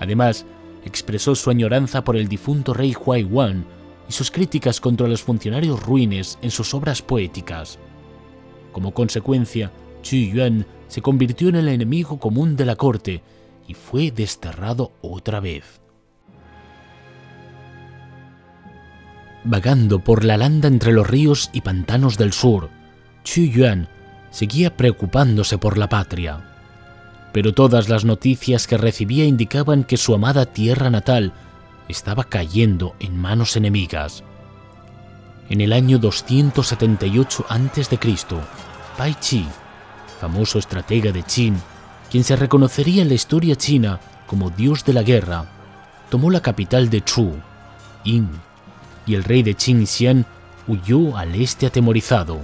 Además, 0.00 0.46
expresó 0.84 1.34
su 1.34 1.50
añoranza 1.50 2.04
por 2.04 2.16
el 2.16 2.28
difunto 2.28 2.74
rey 2.74 2.94
Huai 2.94 3.24
Wan 3.24 3.66
y 4.08 4.12
sus 4.12 4.30
críticas 4.30 4.80
contra 4.80 5.08
los 5.08 5.22
funcionarios 5.22 5.82
ruines 5.82 6.38
en 6.42 6.50
sus 6.50 6.74
obras 6.74 7.02
poéticas. 7.02 7.78
Como 8.72 8.92
consecuencia, 8.92 9.72
Chu 10.02 10.16
Yuan 10.16 10.66
se 10.88 11.02
convirtió 11.02 11.48
en 11.48 11.56
el 11.56 11.68
enemigo 11.68 12.18
común 12.18 12.56
de 12.56 12.66
la 12.66 12.76
corte 12.76 13.22
y 13.66 13.74
fue 13.74 14.10
desterrado 14.10 14.92
otra 15.02 15.40
vez. 15.40 15.80
Vagando 19.44 20.00
por 20.00 20.24
la 20.24 20.36
landa 20.36 20.66
entre 20.66 20.92
los 20.92 21.06
ríos 21.06 21.50
y 21.52 21.60
pantanos 21.60 22.18
del 22.18 22.32
sur, 22.32 22.68
Chu 23.22 23.42
Yuan 23.42 23.88
seguía 24.30 24.76
preocupándose 24.76 25.56
por 25.56 25.78
la 25.78 25.88
patria. 25.88 26.40
Pero 27.32 27.54
todas 27.54 27.88
las 27.88 28.04
noticias 28.04 28.66
que 28.66 28.76
recibía 28.76 29.24
indicaban 29.24 29.84
que 29.84 29.96
su 29.96 30.14
amada 30.14 30.46
tierra 30.46 30.90
natal 30.90 31.32
estaba 31.88 32.24
cayendo 32.24 32.96
en 32.98 33.16
manos 33.16 33.56
enemigas. 33.56 34.24
En 35.48 35.60
el 35.60 35.72
año 35.72 35.98
278 35.98 37.46
a.C., 37.48 37.98
Pai 38.98 39.14
Chi, 39.20 39.46
famoso 40.20 40.58
estratega 40.58 41.12
de 41.12 41.22
Qin, 41.22 41.56
quien 42.10 42.24
se 42.24 42.36
reconocería 42.36 43.02
en 43.02 43.08
la 43.08 43.14
historia 43.14 43.56
china 43.56 44.00
como 44.26 44.50
dios 44.50 44.84
de 44.84 44.92
la 44.92 45.02
guerra, 45.02 45.46
tomó 46.10 46.30
la 46.30 46.40
capital 46.40 46.90
de 46.90 47.02
Chu, 47.02 47.32
Yin, 48.04 48.28
y 49.06 49.14
el 49.14 49.24
rey 49.24 49.42
de 49.42 49.54
Qin 49.54 49.86
Xian 49.86 50.26
huyó 50.66 51.16
al 51.16 51.34
este 51.34 51.66
atemorizado. 51.66 52.40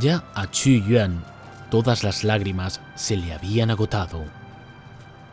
Ya 0.00 0.24
a 0.34 0.50
Chu 0.50 0.70
Yuan 0.70 1.24
todas 1.70 2.02
las 2.02 2.24
lágrimas 2.24 2.80
se 2.94 3.16
le 3.16 3.32
habían 3.32 3.70
agotado. 3.70 4.24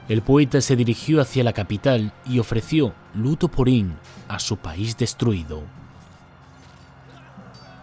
El 0.10 0.22
poeta 0.22 0.62
se 0.62 0.76
dirigió 0.76 1.22
hacia 1.22 1.44
la 1.44 1.54
capital 1.54 2.14
y 2.26 2.40
ofreció 2.40 2.94
luto 3.14 3.48
por 3.48 3.70
In 3.70 3.96
a 4.28 4.40
su 4.40 4.58
país 4.58 4.98
destruido. 4.98 5.64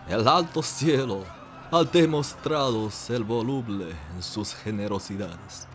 El 0.08 0.28
alto 0.28 0.62
cielo 0.62 1.24
ha 1.72 1.84
demostrado 1.84 2.90
ser 2.90 3.22
voluble 3.22 3.94
en 4.16 4.22
sus 4.22 4.54
generosidades. 4.54 5.68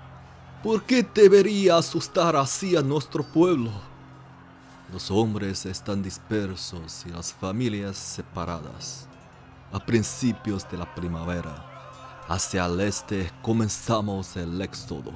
¿Por 0.62 0.84
qué 0.84 1.08
debería 1.14 1.78
asustar 1.78 2.36
así 2.36 2.76
a 2.76 2.82
nuestro 2.82 3.24
pueblo? 3.24 3.72
Los 4.92 5.10
hombres 5.10 5.66
están 5.66 6.04
dispersos 6.04 7.06
y 7.06 7.12
las 7.12 7.34
familias 7.34 7.96
separadas. 7.96 9.08
A 9.72 9.80
principios 9.80 10.70
de 10.70 10.78
la 10.78 10.94
primavera, 10.94 11.66
hacia 12.28 12.66
el 12.66 12.82
este 12.82 13.32
comenzamos 13.42 14.36
el 14.36 14.62
éxodo. 14.62 15.14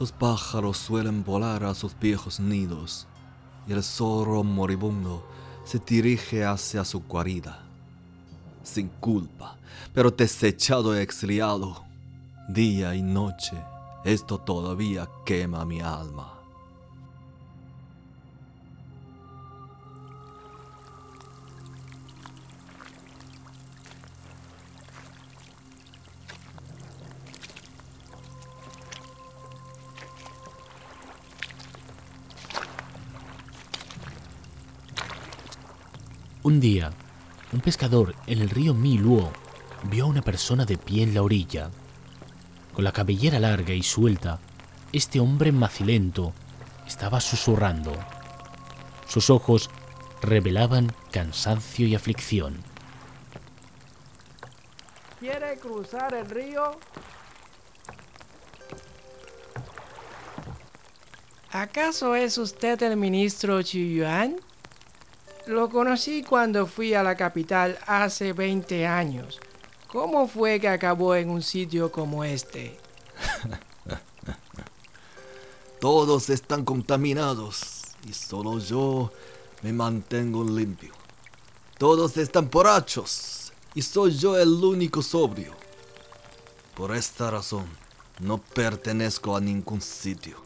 Los 0.00 0.10
pájaros 0.10 0.78
suelen 0.78 1.22
volar 1.22 1.64
a 1.64 1.74
sus 1.74 1.98
viejos 1.98 2.40
nidos 2.40 3.06
y 3.66 3.72
el 3.72 3.82
zorro 3.82 4.42
moribundo 4.42 5.22
se 5.64 5.78
dirige 5.78 6.46
hacia 6.46 6.82
su 6.82 7.00
guarida. 7.00 7.65
Sin 8.66 8.88
culpa, 8.88 9.56
pero 9.94 10.10
desechado 10.10 10.94
y 10.94 10.98
exiliado, 10.98 11.84
día 12.48 12.96
y 12.96 13.00
noche, 13.00 13.56
esto 14.04 14.38
todavía 14.38 15.08
quema 15.24 15.64
mi 15.64 15.80
alma. 15.80 16.32
Un 36.42 36.60
día, 36.60 36.92
un 37.56 37.62
pescador 37.62 38.14
en 38.26 38.40
el 38.40 38.50
río 38.50 38.74
Mi 38.74 38.98
Luo 38.98 39.32
vio 39.84 40.04
a 40.04 40.08
una 40.08 40.20
persona 40.20 40.66
de 40.66 40.76
pie 40.76 41.02
en 41.02 41.14
la 41.14 41.22
orilla. 41.22 41.70
Con 42.74 42.84
la 42.84 42.92
cabellera 42.92 43.40
larga 43.40 43.72
y 43.72 43.82
suelta, 43.82 44.38
este 44.92 45.20
hombre 45.20 45.52
macilento 45.52 46.34
estaba 46.86 47.18
susurrando. 47.18 47.94
Sus 49.08 49.30
ojos 49.30 49.70
revelaban 50.20 50.92
cansancio 51.10 51.86
y 51.86 51.94
aflicción. 51.94 52.58
¿Quiere 55.18 55.58
cruzar 55.58 56.12
el 56.12 56.28
río? 56.28 56.78
¿Acaso 61.52 62.14
es 62.14 62.36
usted 62.36 62.82
el 62.82 62.98
ministro 62.98 63.62
Yuan? 63.62 64.36
Lo 65.46 65.68
conocí 65.68 66.24
cuando 66.24 66.66
fui 66.66 66.94
a 66.94 67.04
la 67.04 67.14
capital 67.14 67.78
hace 67.86 68.32
20 68.32 68.84
años. 68.84 69.38
¿Cómo 69.86 70.26
fue 70.26 70.58
que 70.58 70.68
acabó 70.68 71.14
en 71.14 71.30
un 71.30 71.40
sitio 71.40 71.92
como 71.92 72.24
este? 72.24 72.76
Todos 75.80 76.30
están 76.30 76.64
contaminados 76.64 77.84
y 78.08 78.12
solo 78.12 78.58
yo 78.58 79.12
me 79.62 79.72
mantengo 79.72 80.42
limpio. 80.42 80.92
Todos 81.78 82.16
están 82.16 82.50
borrachos 82.50 83.52
y 83.72 83.82
soy 83.82 84.16
yo 84.16 84.36
el 84.36 84.48
único 84.48 85.00
sobrio. 85.00 85.52
Por 86.74 86.96
esta 86.96 87.30
razón, 87.30 87.66
no 88.18 88.38
pertenezco 88.38 89.36
a 89.36 89.40
ningún 89.40 89.80
sitio. 89.80 90.38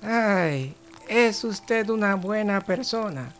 Ay, 0.00 0.74
es 1.08 1.44
usted 1.44 1.90
una 1.90 2.14
buena 2.14 2.62
persona. 2.62 3.34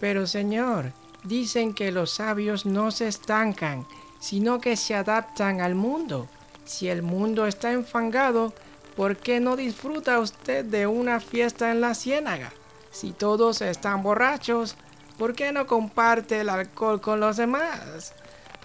Pero 0.00 0.26
Señor, 0.26 0.92
dicen 1.24 1.74
que 1.74 1.92
los 1.92 2.10
sabios 2.10 2.66
no 2.66 2.90
se 2.90 3.06
estancan, 3.06 3.86
sino 4.18 4.60
que 4.60 4.76
se 4.76 4.94
adaptan 4.94 5.60
al 5.60 5.74
mundo. 5.74 6.26
Si 6.64 6.88
el 6.88 7.02
mundo 7.02 7.46
está 7.46 7.72
enfangado, 7.72 8.54
¿por 8.96 9.16
qué 9.16 9.40
no 9.40 9.56
disfruta 9.56 10.18
usted 10.18 10.64
de 10.64 10.86
una 10.86 11.20
fiesta 11.20 11.70
en 11.70 11.80
la 11.80 11.94
ciénaga? 11.94 12.52
Si 12.90 13.12
todos 13.12 13.60
están 13.60 14.02
borrachos, 14.02 14.76
¿por 15.18 15.34
qué 15.34 15.52
no 15.52 15.66
comparte 15.66 16.40
el 16.40 16.48
alcohol 16.48 17.00
con 17.00 17.20
los 17.20 17.36
demás? 17.36 18.14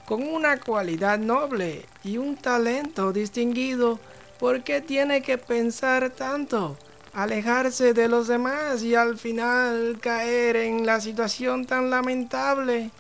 Con 0.06 0.24
una 0.24 0.60
cualidad 0.60 1.18
noble 1.20 1.86
y 2.04 2.18
un 2.18 2.38
talento 2.38 3.12
distinguido, 3.12 4.00
¿por 4.40 4.64
qué 4.64 4.82
tiene 4.82 5.22
que 5.22 5.38
pensar 5.38 6.12
tanto? 6.12 6.78
Alejarse 7.16 7.94
de 7.94 8.10
los 8.10 8.28
demás 8.28 8.84
y 8.84 8.94
al 8.94 9.18
final 9.18 10.00
caer 10.02 10.58
en 10.58 10.86
la 10.86 11.00
situación 11.00 11.66
tan 11.66 11.90
lamentable. 11.90 12.92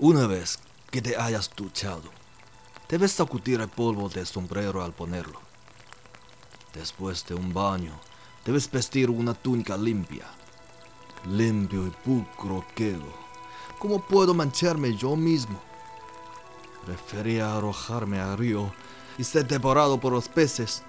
Una 0.00 0.26
vez 0.26 0.58
que 0.90 1.00
te 1.00 1.16
hayas 1.16 1.48
duchado, 1.54 2.10
debes 2.88 3.12
sacudir 3.12 3.60
el 3.60 3.68
polvo 3.68 4.08
del 4.08 4.26
sombrero 4.26 4.82
al 4.82 4.92
ponerlo. 4.92 5.40
Después 6.74 7.24
de 7.26 7.36
un 7.36 7.54
baño, 7.54 8.00
debes 8.44 8.68
vestir 8.68 9.08
una 9.08 9.34
túnica 9.34 9.76
limpia. 9.76 10.26
Limpio 11.28 11.86
y 11.86 11.90
pulcro 11.90 12.66
quedo. 12.74 13.12
¿Cómo 13.78 14.04
puedo 14.04 14.34
mancharme 14.34 14.96
yo 14.96 15.14
mismo? 15.14 15.60
Prefería 16.84 17.56
arrojarme 17.56 18.18
al 18.18 18.36
río 18.36 18.72
y 19.18 19.22
ser 19.22 19.46
devorado 19.46 20.00
por 20.00 20.12
los 20.12 20.28
peces. 20.28 20.82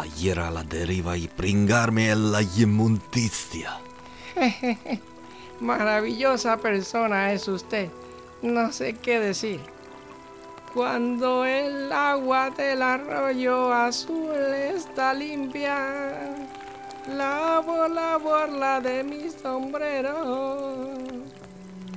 Ayer 0.00 0.38
a 0.38 0.52
la 0.52 0.62
deriva 0.62 1.16
y 1.16 1.26
pringarme 1.26 2.10
en 2.10 2.30
la 2.30 2.40
inmundicia. 2.42 3.80
Maravillosa 5.60 6.56
persona 6.56 7.32
es 7.32 7.48
usted. 7.48 7.90
No 8.40 8.70
sé 8.70 8.94
qué 8.94 9.18
decir. 9.18 9.60
Cuando 10.72 11.44
el 11.44 11.90
agua 11.92 12.50
del 12.50 12.80
arroyo 12.80 13.72
azul 13.72 14.36
está 14.54 15.12
limpia, 15.14 16.46
lavo 17.08 17.88
la 17.88 18.18
borla 18.18 18.80
de 18.80 19.02
mi 19.02 19.28
sombrero. 19.30 20.94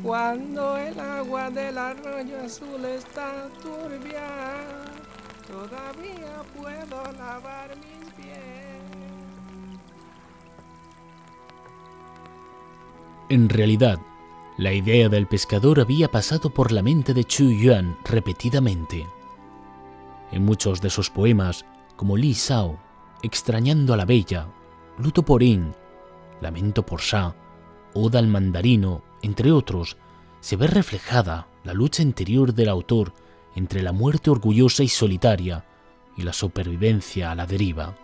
Cuando 0.01 0.75
el 0.77 0.99
agua 0.99 1.51
del 1.51 1.77
arroyo 1.77 2.41
azul 2.43 2.83
está 2.85 3.47
turbia, 3.61 4.25
todavía 5.51 6.43
puedo 6.57 7.11
lavar 7.13 7.75
mis 7.77 8.13
pies. 8.13 8.37
En 13.29 13.49
realidad, 13.49 13.99
la 14.57 14.73
idea 14.73 15.09
del 15.09 15.27
pescador 15.27 15.79
había 15.79 16.09
pasado 16.09 16.49
por 16.49 16.71
la 16.71 16.81
mente 16.81 17.13
de 17.13 17.23
Chu 17.23 17.51
Yuan 17.51 17.97
repetidamente. 18.05 19.07
En 20.31 20.45
muchos 20.45 20.81
de 20.81 20.89
sus 20.89 21.09
poemas, 21.09 21.65
como 21.95 22.17
Li 22.17 22.33
Sao, 22.33 22.79
Extrañando 23.23 23.93
a 23.93 23.97
la 23.97 24.05
Bella, 24.05 24.47
Luto 24.97 25.21
por 25.23 25.43
In, 25.43 25.75
Lamento 26.41 26.83
por 26.83 27.01
Sha, 27.01 27.35
Oda 27.93 28.17
al 28.17 28.27
Mandarino, 28.27 29.03
entre 29.21 29.51
otros, 29.51 29.97
se 30.39 30.55
ve 30.55 30.65
reflejada 30.65 31.47
la 31.63 31.73
lucha 31.73 32.01
interior 32.01 32.53
del 32.53 32.69
autor 32.69 33.13
entre 33.55 33.81
la 33.81 33.91
muerte 33.91 34.29
orgullosa 34.29 34.83
y 34.83 34.87
solitaria 34.87 35.65
y 36.17 36.23
la 36.23 36.33
supervivencia 36.33 37.31
a 37.31 37.35
la 37.35 37.45
deriva. 37.45 37.95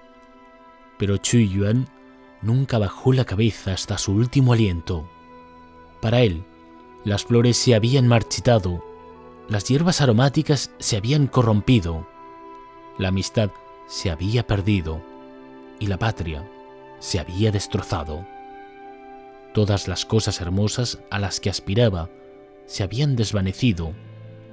Pero 0.98 1.18
Chu 1.18 1.38
Yuan 1.38 1.88
nunca 2.42 2.78
bajó 2.78 3.14
la 3.14 3.26
cabeza 3.26 3.74
hasta 3.74 3.98
su 3.98 4.14
último 4.14 4.54
aliento. 4.54 5.10
Para 6.02 6.22
él, 6.22 6.44
las 7.04 7.26
flores 7.26 7.58
se 7.58 7.76
habían 7.76 8.08
marchitado, 8.08 8.84
las 9.50 9.66
hierbas 9.66 10.02
aromáticas 10.02 10.72
se 10.80 10.98
habían 10.98 11.28
corrompido, 11.28 12.08
la 12.98 13.10
amistad 13.10 13.52
se 13.88 14.12
había 14.12 14.46
perdido 14.46 15.02
y 15.80 15.88
la 15.88 15.98
patria 15.98 16.50
se 17.00 17.20
había 17.20 17.52
destrozado. 17.52 18.26
Todas 19.54 19.88
las 19.88 20.06
cosas 20.06 20.42
hermosas 20.42 21.00
a 21.10 21.20
las 21.20 21.40
que 21.40 21.50
aspiraba 21.50 22.10
se 22.66 22.84
habían 22.84 23.16
desvanecido 23.16 23.94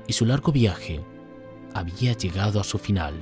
y 0.07 0.13
su 0.13 0.27
largo 0.27 0.53
viaje 0.53 1.01
había 1.75 2.13
llegado 2.13 2.61
a 2.61 2.65
su 2.65 2.79
final. 2.79 3.15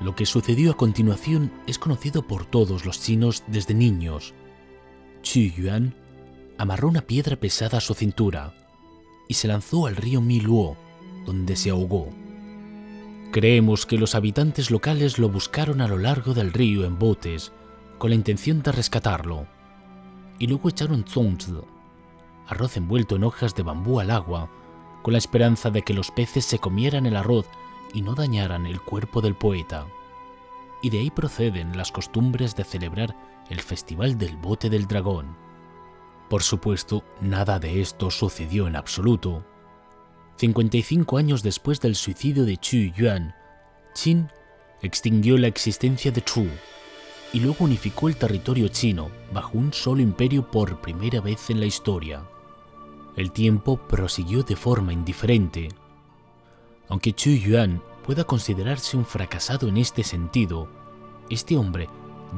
Lo 0.00 0.14
que 0.14 0.24
sucedió 0.24 0.70
a 0.70 0.76
continuación 0.76 1.50
es 1.66 1.80
conocido 1.80 2.22
por 2.22 2.46
todos 2.46 2.84
los 2.84 3.00
chinos 3.00 3.42
desde 3.48 3.74
niños. 3.74 4.34
Chu 5.22 5.40
Yuan 5.40 5.96
amarró 6.58 6.86
una 6.86 7.02
piedra 7.02 7.34
pesada 7.34 7.78
a 7.78 7.80
su 7.80 7.92
cintura 7.92 8.54
y 9.26 9.34
se 9.34 9.48
lanzó 9.48 9.86
al 9.86 9.96
río 9.96 10.20
Miluo, 10.20 10.76
donde 11.24 11.56
se 11.56 11.70
ahogó. 11.70 12.25
Creemos 13.32 13.84
que 13.86 13.98
los 13.98 14.14
habitantes 14.14 14.70
locales 14.70 15.18
lo 15.18 15.28
buscaron 15.28 15.80
a 15.80 15.88
lo 15.88 15.98
largo 15.98 16.32
del 16.32 16.52
río 16.52 16.84
en 16.84 16.98
botes 16.98 17.52
con 17.98 18.10
la 18.10 18.16
intención 18.16 18.62
de 18.62 18.72
rescatarlo, 18.72 19.46
y 20.38 20.46
luego 20.46 20.68
echaron 20.68 21.04
zongzi, 21.04 21.52
arroz 22.46 22.76
envuelto 22.76 23.16
en 23.16 23.24
hojas 23.24 23.54
de 23.54 23.62
bambú 23.62 24.00
al 24.00 24.10
agua, 24.10 24.50
con 25.02 25.12
la 25.12 25.18
esperanza 25.18 25.70
de 25.70 25.82
que 25.82 25.94
los 25.94 26.10
peces 26.10 26.44
se 26.44 26.58
comieran 26.58 27.06
el 27.06 27.16
arroz 27.16 27.46
y 27.94 28.02
no 28.02 28.14
dañaran 28.14 28.66
el 28.66 28.80
cuerpo 28.80 29.20
del 29.20 29.34
poeta. 29.34 29.86
Y 30.82 30.90
de 30.90 30.98
ahí 30.98 31.10
proceden 31.10 31.76
las 31.76 31.92
costumbres 31.92 32.54
de 32.56 32.64
celebrar 32.64 33.16
el 33.48 33.60
Festival 33.60 34.18
del 34.18 34.36
Bote 34.36 34.68
del 34.68 34.86
Dragón. 34.86 35.36
Por 36.28 36.42
supuesto, 36.42 37.04
nada 37.20 37.58
de 37.58 37.80
esto 37.80 38.10
sucedió 38.10 38.66
en 38.66 38.76
absoluto. 38.76 39.44
55 40.36 41.16
años 41.16 41.42
después 41.42 41.80
del 41.80 41.94
suicidio 41.94 42.44
de 42.44 42.58
Chu 42.58 42.92
Yuan, 42.94 43.34
Qin 43.94 44.28
extinguió 44.82 45.38
la 45.38 45.46
existencia 45.46 46.10
de 46.10 46.22
Chu 46.22 46.46
y 47.32 47.40
luego 47.40 47.64
unificó 47.64 48.08
el 48.08 48.16
territorio 48.16 48.68
chino 48.68 49.10
bajo 49.32 49.56
un 49.56 49.72
solo 49.72 50.02
imperio 50.02 50.50
por 50.50 50.82
primera 50.82 51.22
vez 51.22 51.48
en 51.48 51.60
la 51.60 51.66
historia. 51.66 52.22
El 53.16 53.32
tiempo 53.32 53.78
prosiguió 53.78 54.42
de 54.42 54.56
forma 54.56 54.92
indiferente. 54.92 55.68
Aunque 56.88 57.14
Chu 57.14 57.30
Yuan 57.30 57.82
pueda 58.04 58.24
considerarse 58.24 58.98
un 58.98 59.06
fracasado 59.06 59.68
en 59.68 59.78
este 59.78 60.04
sentido, 60.04 60.68
este 61.30 61.56
hombre 61.56 61.88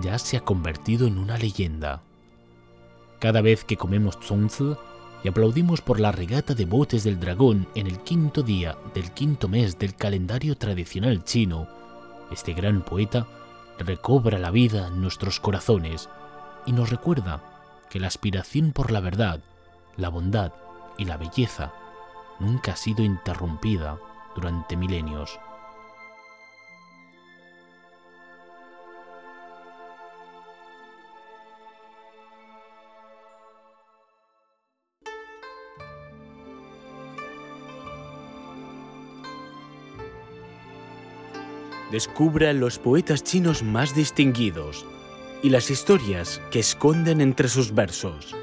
ya 0.01 0.21
se 0.21 0.37
ha 0.37 0.41
convertido 0.41 1.09
en 1.09 1.19
una 1.19 1.37
leyenda. 1.37 2.03
Cada 3.19 3.41
vez 3.41 3.65
que 3.65 3.77
comemos 3.77 4.17
zongzi 4.23 4.77
y 5.23 5.29
aplaudimos 5.29 5.81
por 5.81 6.01
la 6.01 6.13
regata 6.13 6.55
de 6.55 6.65
botes 6.65 7.05
del 7.05 7.19
dragón 7.19 7.67
en 7.75 7.87
el 7.87 7.99
quinto 8.01 8.43
día 8.43 8.77
del 8.95 9.11
quinto 9.13 9.49
mes 9.49 9.79
del 9.79 9.95
calendario 9.95 10.57
tradicional 10.57 11.25
chino, 11.25 11.67
este 12.31 12.53
gran 12.53 12.83
poeta 12.83 13.27
recobra 13.79 14.39
la 14.39 14.51
vida 14.51 14.89
en 14.89 15.01
nuestros 15.01 15.41
corazones 15.41 16.09
y 16.67 16.73
nos 16.73 16.91
recuerda 16.91 17.43
que 17.91 18.01
la 18.01 18.09
aspiración 18.09 18.73
por 18.73 18.91
la 18.91 19.01
verdad, 19.01 19.41
la 19.97 20.09
bondad 20.09 20.53
y 20.99 21.05
la 21.05 21.17
belleza 21.17 21.73
nunca 22.39 22.73
ha 22.73 22.77
sido 22.77 23.03
interrumpida 23.03 23.99
durante 24.35 24.77
milenios. 24.77 25.39
Descubra 41.91 42.53
los 42.53 42.79
poetas 42.79 43.25
chinos 43.25 43.63
más 43.63 43.95
distinguidos 43.95 44.85
y 45.43 45.49
las 45.49 45.71
historias 45.71 46.39
que 46.51 46.59
esconden 46.59 47.23
entre 47.23 47.49
sus 47.49 47.75
versos. 47.75 48.37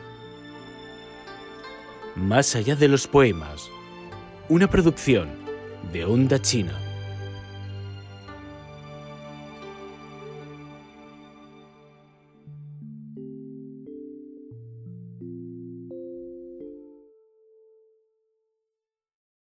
Más 2.15 2.55
allá 2.55 2.75
de 2.75 2.88
los 2.88 3.05
poemas, 3.08 3.69
una 4.49 4.67
producción 4.67 5.29
de 5.93 6.05
Onda 6.05 6.41
China. 6.41 6.85